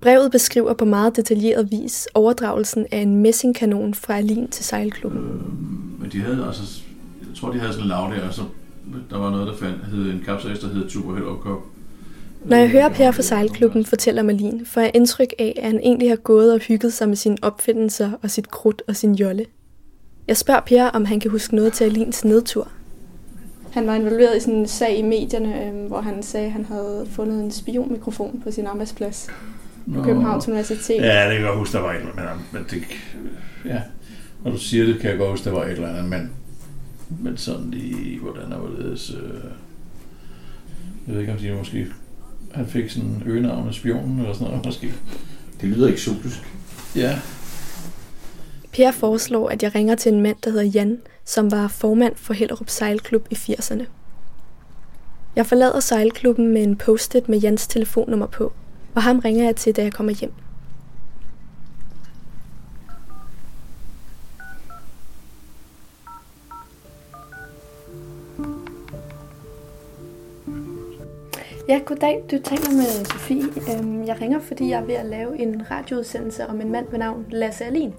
Brevet 0.00 0.32
beskriver 0.32 0.74
på 0.74 0.84
meget 0.84 1.16
detaljeret 1.16 1.70
vis 1.70 2.08
overdragelsen 2.14 2.86
af 2.92 2.98
en 2.98 3.22
messingkanon 3.22 3.94
fra 3.94 4.16
Alin 4.16 4.48
til 4.48 4.64
sejlklubben. 4.64 5.20
Men 6.00 6.10
de 6.12 6.20
havde 6.20 6.44
altså, 6.46 6.82
jeg 7.28 7.36
tror, 7.36 7.52
de 7.52 7.58
havde 7.58 7.72
sådan 7.72 7.84
en 7.84 7.88
lav 7.88 8.12
der, 8.14 8.28
og 8.28 8.34
så 8.34 8.42
der 9.10 9.18
var 9.18 9.30
noget, 9.30 9.46
der 9.46 9.56
fandt, 9.56 9.84
hed 9.84 10.10
en 10.10 10.22
kapsejs, 10.24 10.58
der 10.58 10.68
hed 10.68 10.90
Super 10.90 11.14
Hello 11.14 11.36
Cup. 11.36 11.58
Når 12.44 12.56
jeg 12.56 12.68
hører 12.68 12.88
Per 12.88 13.10
fra 13.10 13.22
sejlklubben 13.22 13.84
fortælle 13.84 14.20
om 14.20 14.28
Alin, 14.28 14.66
får 14.66 14.80
jeg 14.80 14.90
indtryk 14.94 15.32
af, 15.38 15.54
at 15.56 15.64
han 15.64 15.80
egentlig 15.80 16.08
har 16.08 16.16
gået 16.16 16.52
og 16.52 16.60
hygget 16.60 16.92
sig 16.92 17.08
med 17.08 17.16
sine 17.16 17.36
opfindelser 17.42 18.10
og 18.22 18.30
sit 18.30 18.50
krudt 18.50 18.82
og 18.88 18.96
sin 18.96 19.14
jolle. 19.14 19.46
Jeg 20.28 20.36
spørger 20.36 20.60
Per, 20.60 20.84
om 20.84 21.04
han 21.04 21.20
kan 21.20 21.30
huske 21.30 21.54
noget 21.54 21.72
til 21.72 21.84
Alins 21.84 22.24
nedtur. 22.24 22.68
Han 23.70 23.86
var 23.86 23.94
involveret 23.94 24.36
i 24.36 24.40
sådan 24.40 24.54
en 24.54 24.66
sag 24.66 24.98
i 24.98 25.02
medierne, 25.02 25.66
øhm, 25.66 25.86
hvor 25.86 26.00
han 26.00 26.22
sagde, 26.22 26.46
at 26.46 26.52
han 26.52 26.64
havde 26.64 27.06
fundet 27.10 27.44
en 27.44 27.50
spionmikrofon 27.50 28.40
på 28.44 28.50
sin 28.50 28.66
arbejdsplads 28.66 29.28
på 29.94 30.02
Københavns 30.02 30.48
Universitet. 30.48 30.96
Ja, 30.96 31.24
det 31.24 31.32
kan 31.32 31.32
jeg 31.32 31.42
godt 31.42 31.58
huske, 31.58 31.76
der 31.76 31.82
var 31.82 31.92
et 31.92 31.98
eller 31.98 32.30
andet, 32.30 32.44
men 32.52 32.66
det, 32.70 32.82
ja, 33.64 33.80
når 34.44 34.50
du 34.50 34.58
siger 34.58 34.86
det, 34.86 35.00
kan 35.00 35.10
jeg 35.10 35.18
godt 35.18 35.30
huske, 35.30 35.44
der 35.44 35.56
var 35.56 35.64
et 35.64 35.70
eller 35.70 35.88
andet, 35.88 36.04
men, 36.04 36.30
men 37.20 37.36
sådan 37.36 37.70
lige, 37.70 38.18
hvordan 38.18 38.50
var 38.50 38.68
det, 38.78 39.10
øh, 39.10 39.44
jeg 41.06 41.14
ved 41.14 41.20
ikke, 41.20 41.32
om 41.32 41.38
de 41.38 41.54
måske, 41.58 41.86
han 42.54 42.66
fik 42.66 42.90
sådan 42.90 43.08
en 43.08 43.22
øgenavn 43.26 43.64
med 43.64 43.72
spionen, 43.72 44.18
eller 44.18 44.32
sådan 44.32 44.46
noget, 44.46 44.66
måske. 44.66 44.92
Det 45.60 45.68
lyder 45.68 45.88
eksotisk. 45.88 46.54
Ja, 46.96 47.18
Per 48.72 48.92
foreslår, 48.92 49.48
at 49.48 49.62
jeg 49.62 49.74
ringer 49.74 49.94
til 49.94 50.12
en 50.12 50.22
mand, 50.22 50.36
der 50.44 50.50
hedder 50.50 50.64
Jan, 50.64 50.98
som 51.24 51.50
var 51.50 51.68
formand 51.68 52.16
for 52.16 52.34
Hellerup 52.34 52.68
Sejlklub 52.68 53.26
i 53.30 53.34
80'erne. 53.34 53.84
Jeg 55.36 55.46
forlader 55.46 55.80
sejlklubben 55.80 56.48
med 56.52 56.62
en 56.62 56.76
post-it 56.76 57.28
med 57.28 57.38
Jans 57.38 57.66
telefonnummer 57.66 58.26
på, 58.26 58.52
og 58.94 59.02
ham 59.02 59.18
ringer 59.18 59.44
jeg 59.44 59.56
til, 59.56 59.76
da 59.76 59.82
jeg 59.82 59.92
kommer 59.92 60.12
hjem. 60.12 60.32
Ja, 71.68 71.80
goddag. 71.86 72.24
Du 72.30 72.38
taler 72.44 72.70
med 72.76 73.04
Sofie. 73.04 73.42
Øhm, 73.70 74.02
Jeg 74.06 74.16
ringer, 74.20 74.40
fordi 74.48 74.68
jeg 74.70 74.80
er 74.80 74.84
ved 74.84 74.94
at 74.94 75.06
lave 75.06 75.38
en 75.38 75.62
radioudsendelse 75.70 76.46
om 76.46 76.60
en 76.60 76.72
mand 76.72 76.86
ved 76.90 76.98
navn 76.98 77.26
Lasse 77.30 77.64
Alin. 77.64 77.94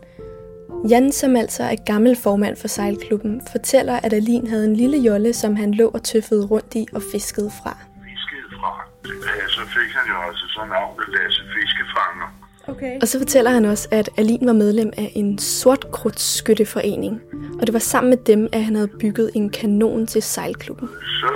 Jan, 0.89 1.11
som 1.11 1.35
altså 1.35 1.63
er 1.63 1.75
gammel 1.85 2.15
formand 2.15 2.55
for 2.57 2.67
sejlklubben, 2.67 3.41
fortæller, 3.51 3.95
at 4.03 4.13
Alin 4.13 4.47
havde 4.47 4.65
en 4.65 4.75
lille 4.75 4.97
jolle, 4.97 5.33
som 5.33 5.55
han 5.55 5.73
lå 5.73 5.87
og 5.93 6.03
tøffede 6.03 6.45
rundt 6.45 6.75
i 6.75 6.87
og 6.93 7.01
fiskede 7.11 7.51
fra. 7.63 7.77
fisket 8.03 8.59
fra. 8.59 8.71
Ja, 9.05 9.47
så 9.47 9.59
fik 9.61 9.91
han 9.97 10.05
jo 10.13 10.21
altså 10.27 10.45
så 10.47 10.59
navnet 10.69 11.05
Lasse 11.13 11.41
Fiskefanger. 11.53 12.35
Okay. 12.67 13.01
Og 13.01 13.07
så 13.07 13.17
fortæller 13.19 13.51
han 13.51 13.65
også, 13.65 13.87
at 13.91 14.09
Alin 14.17 14.45
var 14.47 14.53
medlem 14.53 14.91
af 14.97 15.11
en 15.15 15.37
sortkrudtskytteforening, 15.37 17.21
og 17.61 17.67
det 17.67 17.73
var 17.73 17.79
sammen 17.79 18.09
med 18.09 18.17
dem, 18.17 18.47
at 18.53 18.63
han 18.63 18.75
havde 18.75 18.87
bygget 18.99 19.31
en 19.33 19.49
kanon 19.49 20.07
til 20.07 20.21
sejlklubben. 20.21 20.87
Så 21.21 21.27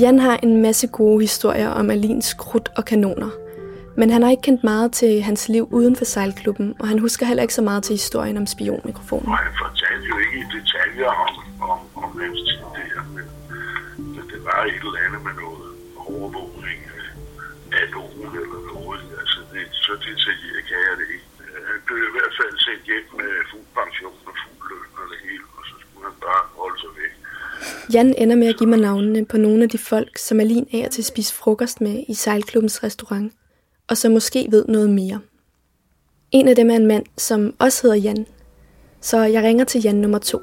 Jan 0.00 0.18
har 0.18 0.36
en 0.42 0.62
masse 0.62 0.86
gode 0.86 1.20
historier 1.20 1.68
om 1.68 1.90
Alins 1.90 2.34
krudt 2.34 2.68
og 2.76 2.84
kanoner. 2.84 3.30
Men 3.96 4.10
han 4.10 4.22
har 4.22 4.30
ikke 4.30 4.42
kendt 4.42 4.64
meget 4.64 4.92
til 4.92 5.22
hans 5.22 5.48
liv 5.48 5.68
uden 5.70 5.96
for 5.96 6.04
sejlklubben, 6.04 6.74
og 6.80 6.88
han 6.88 6.98
husker 6.98 7.26
heller 7.26 7.42
ikke 7.42 7.54
så 7.60 7.62
meget 7.62 7.82
til 7.84 7.94
historien 8.00 8.36
om 8.42 8.46
spionmikrofonen. 8.46 9.28
Og 9.28 9.38
han 9.38 9.52
fortalte 9.64 10.04
jo 10.12 10.16
ikke 10.24 10.36
i 10.42 10.46
detaljer 10.56 11.10
om, 11.24 11.32
om, 11.70 11.78
om 12.04 12.10
hans 12.20 12.38
tid 12.48 12.58
der, 12.76 13.02
men, 13.14 13.24
men 14.14 14.24
det 14.32 14.40
var 14.48 14.60
et 14.70 14.82
eller 14.88 15.00
andet 15.06 15.20
med 15.28 15.34
noget 15.42 15.68
overvågning 16.10 16.78
af- 16.96 17.12
af 17.78 17.84
nogen 17.96 18.30
eller 18.42 18.60
noget. 18.72 19.02
Altså, 19.20 19.38
det, 19.52 19.62
så 19.86 19.92
detaljeret 20.06 20.62
kan 20.70 20.78
jeg 20.88 20.94
det 21.00 21.08
ikke. 21.16 21.28
Øh, 21.44 21.60
han 21.70 21.78
blev 21.86 22.00
i 22.10 22.12
hvert 22.16 22.34
fald 22.40 22.54
sendt 22.66 22.82
hjem 22.90 23.06
med 23.20 23.30
fuld 23.50 23.66
pension 23.78 24.16
og 24.28 24.34
fuld 24.42 24.60
løn 24.70 24.90
og 25.00 25.06
det 25.12 25.18
hele, 25.26 25.44
og 25.56 25.62
så 25.68 25.74
skulle 25.82 26.04
han 26.08 26.16
bare 26.26 26.42
holde 26.60 26.78
sig 26.84 26.92
væk. 27.00 27.14
Jan 27.94 28.14
ender 28.18 28.36
med 28.36 28.46
at 28.46 28.58
give 28.58 28.68
mig 28.68 28.78
navnene 28.78 29.24
på 29.24 29.36
nogle 29.36 29.62
af 29.62 29.68
de 29.68 29.78
folk, 29.78 30.18
som 30.18 30.40
Alin 30.40 30.66
af 30.72 30.84
og 30.84 30.90
til 30.90 31.04
spise 31.04 31.34
frokost 31.34 31.80
med 31.80 32.04
i 32.08 32.14
sejlklubbens 32.14 32.82
restaurant, 32.84 33.32
og 33.88 33.96
som 33.96 34.12
måske 34.12 34.46
ved 34.50 34.64
noget 34.68 34.90
mere. 34.90 35.20
En 36.30 36.48
af 36.48 36.56
dem 36.56 36.70
er 36.70 36.76
en 36.76 36.86
mand, 36.86 37.04
som 37.18 37.54
også 37.58 37.82
hedder 37.82 37.96
Jan, 37.96 38.26
så 39.00 39.18
jeg 39.18 39.42
ringer 39.42 39.64
til 39.64 39.82
Jan 39.82 39.94
nummer 39.94 40.18
to. 40.18 40.40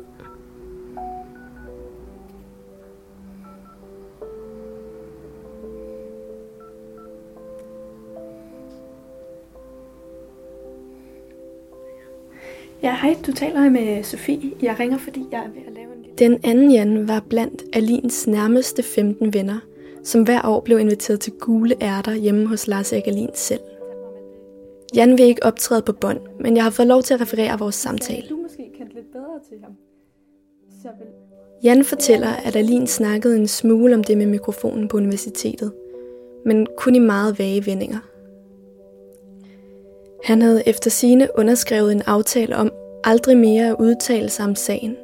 Ja, 12.84 12.98
hej, 13.02 13.16
du 13.28 13.32
taler 13.32 13.70
med 13.70 14.04
Sofie. 14.04 14.52
Jeg 14.62 14.80
ringer, 14.80 14.98
fordi 14.98 15.26
jeg 15.32 15.40
er 15.40 15.50
ved 15.50 15.62
at 15.68 15.74
lave 15.74 15.94
en. 15.94 15.99
Den 16.20 16.40
anden 16.44 16.72
Jan 16.72 17.08
var 17.08 17.26
blandt 17.30 17.64
Alins 17.74 18.28
nærmeste 18.28 18.84
15 18.84 19.34
venner, 19.34 19.60
som 20.04 20.24
hver 20.24 20.42
år 20.46 20.60
blev 20.60 20.80
inviteret 20.80 21.20
til 21.20 21.34
gule 21.34 21.76
ærter 21.82 22.14
hjemme 22.14 22.48
hos 22.48 22.68
Lars 22.68 22.94
Erik 22.94 23.08
Alin 23.08 23.30
selv. 23.34 23.60
Jan 24.96 25.12
vil 25.12 25.26
ikke 25.26 25.44
optræde 25.44 25.82
på 25.82 25.94
bånd, 25.94 26.20
men 26.40 26.56
jeg 26.56 26.64
har 26.64 26.72
fået 26.72 26.88
lov 26.88 27.04
til 27.04 27.14
at 27.14 27.22
referere 27.22 27.60
vores 27.60 27.76
samtale. 27.76 28.28
Du 28.30 28.38
måske 28.38 28.72
kendt 28.78 28.94
lidt 28.94 29.12
bedre 29.12 29.40
til 29.50 29.58
ham. 29.64 29.72
Så 30.82 30.88
vil... 31.00 31.08
Jan 31.64 31.84
fortæller, 31.84 32.30
at 32.30 32.56
Alin 32.56 32.88
snakkede 32.88 33.38
en 33.38 33.48
smule 33.48 33.96
om 33.96 34.04
det 34.04 34.18
med 34.18 34.26
mikrofonen 34.26 34.88
på 34.88 34.98
universitetet, 34.98 35.72
men 36.46 36.68
kun 36.78 36.96
i 36.96 37.00
meget 37.00 37.40
vage 37.40 37.66
vendinger. 37.66 38.00
Han 40.24 40.42
havde 40.42 40.64
efter 40.66 40.90
sine 40.90 41.28
underskrevet 41.38 41.92
en 41.92 42.02
aftale 42.06 42.56
om 42.56 42.72
aldrig 43.04 43.38
mere 43.38 43.68
at 43.68 43.76
udtale 43.80 44.30
sig 44.30 44.46
om 44.46 44.56
sagen, 44.56 44.96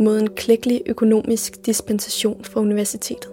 mod 0.00 0.18
en 0.18 0.30
klækkelig 0.30 0.82
økonomisk 0.86 1.66
dispensation 1.66 2.44
fra 2.44 2.60
universitetet. 2.60 3.30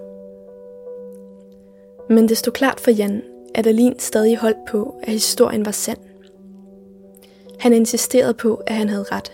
Men 2.10 2.30
det 2.30 2.38
stod 2.38 2.54
klart 2.54 2.80
for 2.80 2.92
Jan, 2.92 3.22
at 3.56 3.68
Alin 3.68 4.00
stadig 4.00 4.38
holdt 4.38 4.66
på, 4.70 4.96
at 5.04 5.14
historien 5.14 5.66
var 5.66 5.72
sand. 5.72 5.98
Han 7.60 7.74
insisterede 7.74 8.34
på, 8.34 8.56
at 8.56 8.76
han 8.76 8.90
havde 8.90 9.06
ret. 9.12 9.32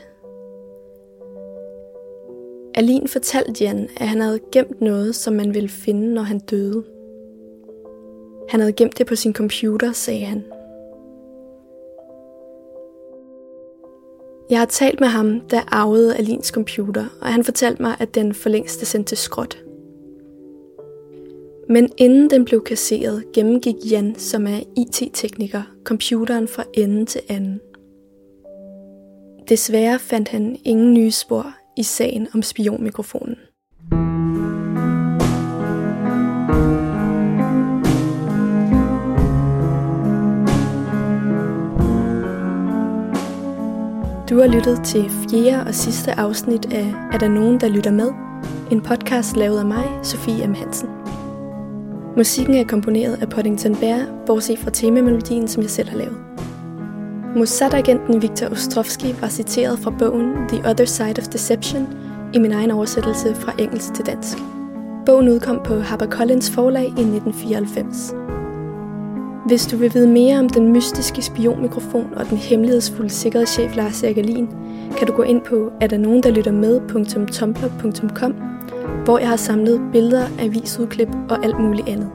Alin 2.75 3.07
fortalte 3.07 3.63
Jan, 3.63 3.89
at 3.97 4.07
han 4.07 4.21
havde 4.21 4.39
gemt 4.51 4.81
noget, 4.81 5.15
som 5.15 5.33
man 5.33 5.53
ville 5.53 5.69
finde, 5.69 6.13
når 6.13 6.21
han 6.21 6.39
døde. 6.39 6.83
Han 8.49 8.59
havde 8.59 8.73
gemt 8.73 8.97
det 8.97 9.07
på 9.07 9.15
sin 9.15 9.33
computer, 9.33 9.91
sagde 9.91 10.25
han. 10.25 10.43
Jeg 14.53 14.61
har 14.61 14.65
talt 14.65 14.99
med 14.99 15.07
ham, 15.07 15.39
der 15.39 15.61
arvede 15.67 16.17
Alins 16.17 16.47
computer, 16.47 17.05
og 17.21 17.27
han 17.27 17.43
fortalte 17.43 17.81
mig, 17.81 17.95
at 17.99 18.15
den 18.15 18.33
for 18.33 18.49
længst 18.49 18.81
er 18.81 18.85
sendt 18.85 19.07
til 19.07 19.17
skrot. 19.17 19.57
Men 21.69 21.89
inden 21.97 22.29
den 22.29 22.45
blev 22.45 22.63
kasseret, 22.63 23.23
gennemgik 23.33 23.75
Jan, 23.91 24.15
som 24.15 24.47
er 24.47 24.59
IT-tekniker, 24.77 25.63
computeren 25.83 26.47
fra 26.47 26.63
ende 26.73 27.05
til 27.05 27.21
anden. 27.29 27.59
Desværre 29.49 29.99
fandt 29.99 30.29
han 30.29 30.57
ingen 30.63 30.93
nye 30.93 31.11
spor 31.11 31.53
i 31.77 31.83
sagen 31.83 32.27
om 32.33 32.41
spionmikrofonen. 32.41 33.35
Du 44.33 44.39
har 44.39 44.47
lyttet 44.47 44.81
til 44.83 45.09
fjerde 45.09 45.67
og 45.67 45.73
sidste 45.73 46.19
afsnit 46.19 46.73
af 46.73 46.93
Er 47.11 47.17
der 47.17 47.27
nogen, 47.27 47.59
der 47.59 47.67
lytter 47.67 47.91
med? 47.91 48.09
En 48.71 48.81
podcast 48.81 49.35
lavet 49.35 49.59
af 49.59 49.65
mig, 49.65 49.85
Sofie 50.03 50.47
M. 50.47 50.53
Hansen. 50.53 50.89
Musikken 52.17 52.55
er 52.55 52.63
komponeret 52.63 53.21
af 53.21 53.29
Poddington 53.29 53.75
Bear, 53.75 54.05
bortset 54.25 54.59
fra 54.59 54.69
temamelodien, 54.69 55.47
som 55.47 55.63
jeg 55.63 55.69
selv 55.69 55.89
har 55.89 55.97
lavet. 55.97 56.17
Mossad-agenten 57.35 58.21
Viktor 58.21 58.47
Ostrovsky 58.47 59.05
var 59.21 59.29
citeret 59.29 59.79
fra 59.79 59.93
bogen 59.99 60.33
The 60.49 60.69
Other 60.69 60.85
Side 60.85 61.15
of 61.17 61.27
Deception 61.27 61.87
i 62.33 62.39
min 62.39 62.51
egen 62.51 62.71
oversættelse 62.71 63.35
fra 63.35 63.53
engelsk 63.59 63.93
til 63.93 64.05
dansk. 64.05 64.37
Bogen 65.05 65.29
udkom 65.29 65.61
på 65.63 65.75
HarperCollins 65.79 66.51
forlag 66.51 66.85
i 66.85 66.87
1994. 66.87 68.22
Hvis 69.45 69.65
du 69.65 69.77
vil 69.77 69.93
vide 69.93 70.07
mere 70.07 70.39
om 70.39 70.49
den 70.49 70.71
mystiske 70.71 71.21
spionmikrofon 71.21 72.13
og 72.15 72.29
den 72.29 72.37
hemmelighedsfulde 72.37 73.09
sikkerhedschef 73.09 73.75
Lars 73.75 74.03
Egerlin, 74.03 74.47
kan 74.97 75.07
du 75.07 75.13
gå 75.13 75.23
ind 75.23 75.41
på 75.41 75.71
er 75.81 75.87
der 75.87 75.97
nogen, 75.97 76.23
der 76.23 76.31
lytter 76.31 76.51
med.tumblr.com, 76.51 78.33
hvor 79.05 79.17
jeg 79.17 79.29
har 79.29 79.35
samlet 79.35 79.81
billeder, 79.91 80.25
avisudklip 80.39 81.09
og 81.29 81.45
alt 81.45 81.59
muligt 81.59 81.89
andet. 81.89 82.09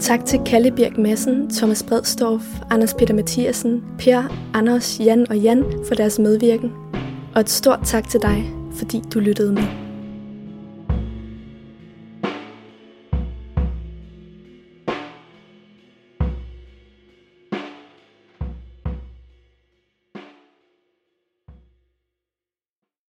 Tak 0.00 0.24
til 0.24 0.40
Kalle 0.46 0.70
Birk 0.70 0.98
Madsen, 0.98 1.50
Thomas 1.50 1.82
Bredstorff, 1.82 2.44
Anders 2.70 2.94
Peter 2.94 3.14
Mathiasen, 3.14 3.84
Per, 3.98 4.22
Anders, 4.54 5.00
Jan 5.00 5.26
og 5.30 5.38
Jan 5.38 5.64
for 5.88 5.94
deres 5.94 6.18
medvirken. 6.18 6.72
Og 7.34 7.40
et 7.40 7.50
stort 7.50 7.80
tak 7.84 8.08
til 8.08 8.22
dig, 8.22 8.52
fordi 8.72 9.02
du 9.14 9.20
lyttede 9.20 9.52
med. 9.52 9.87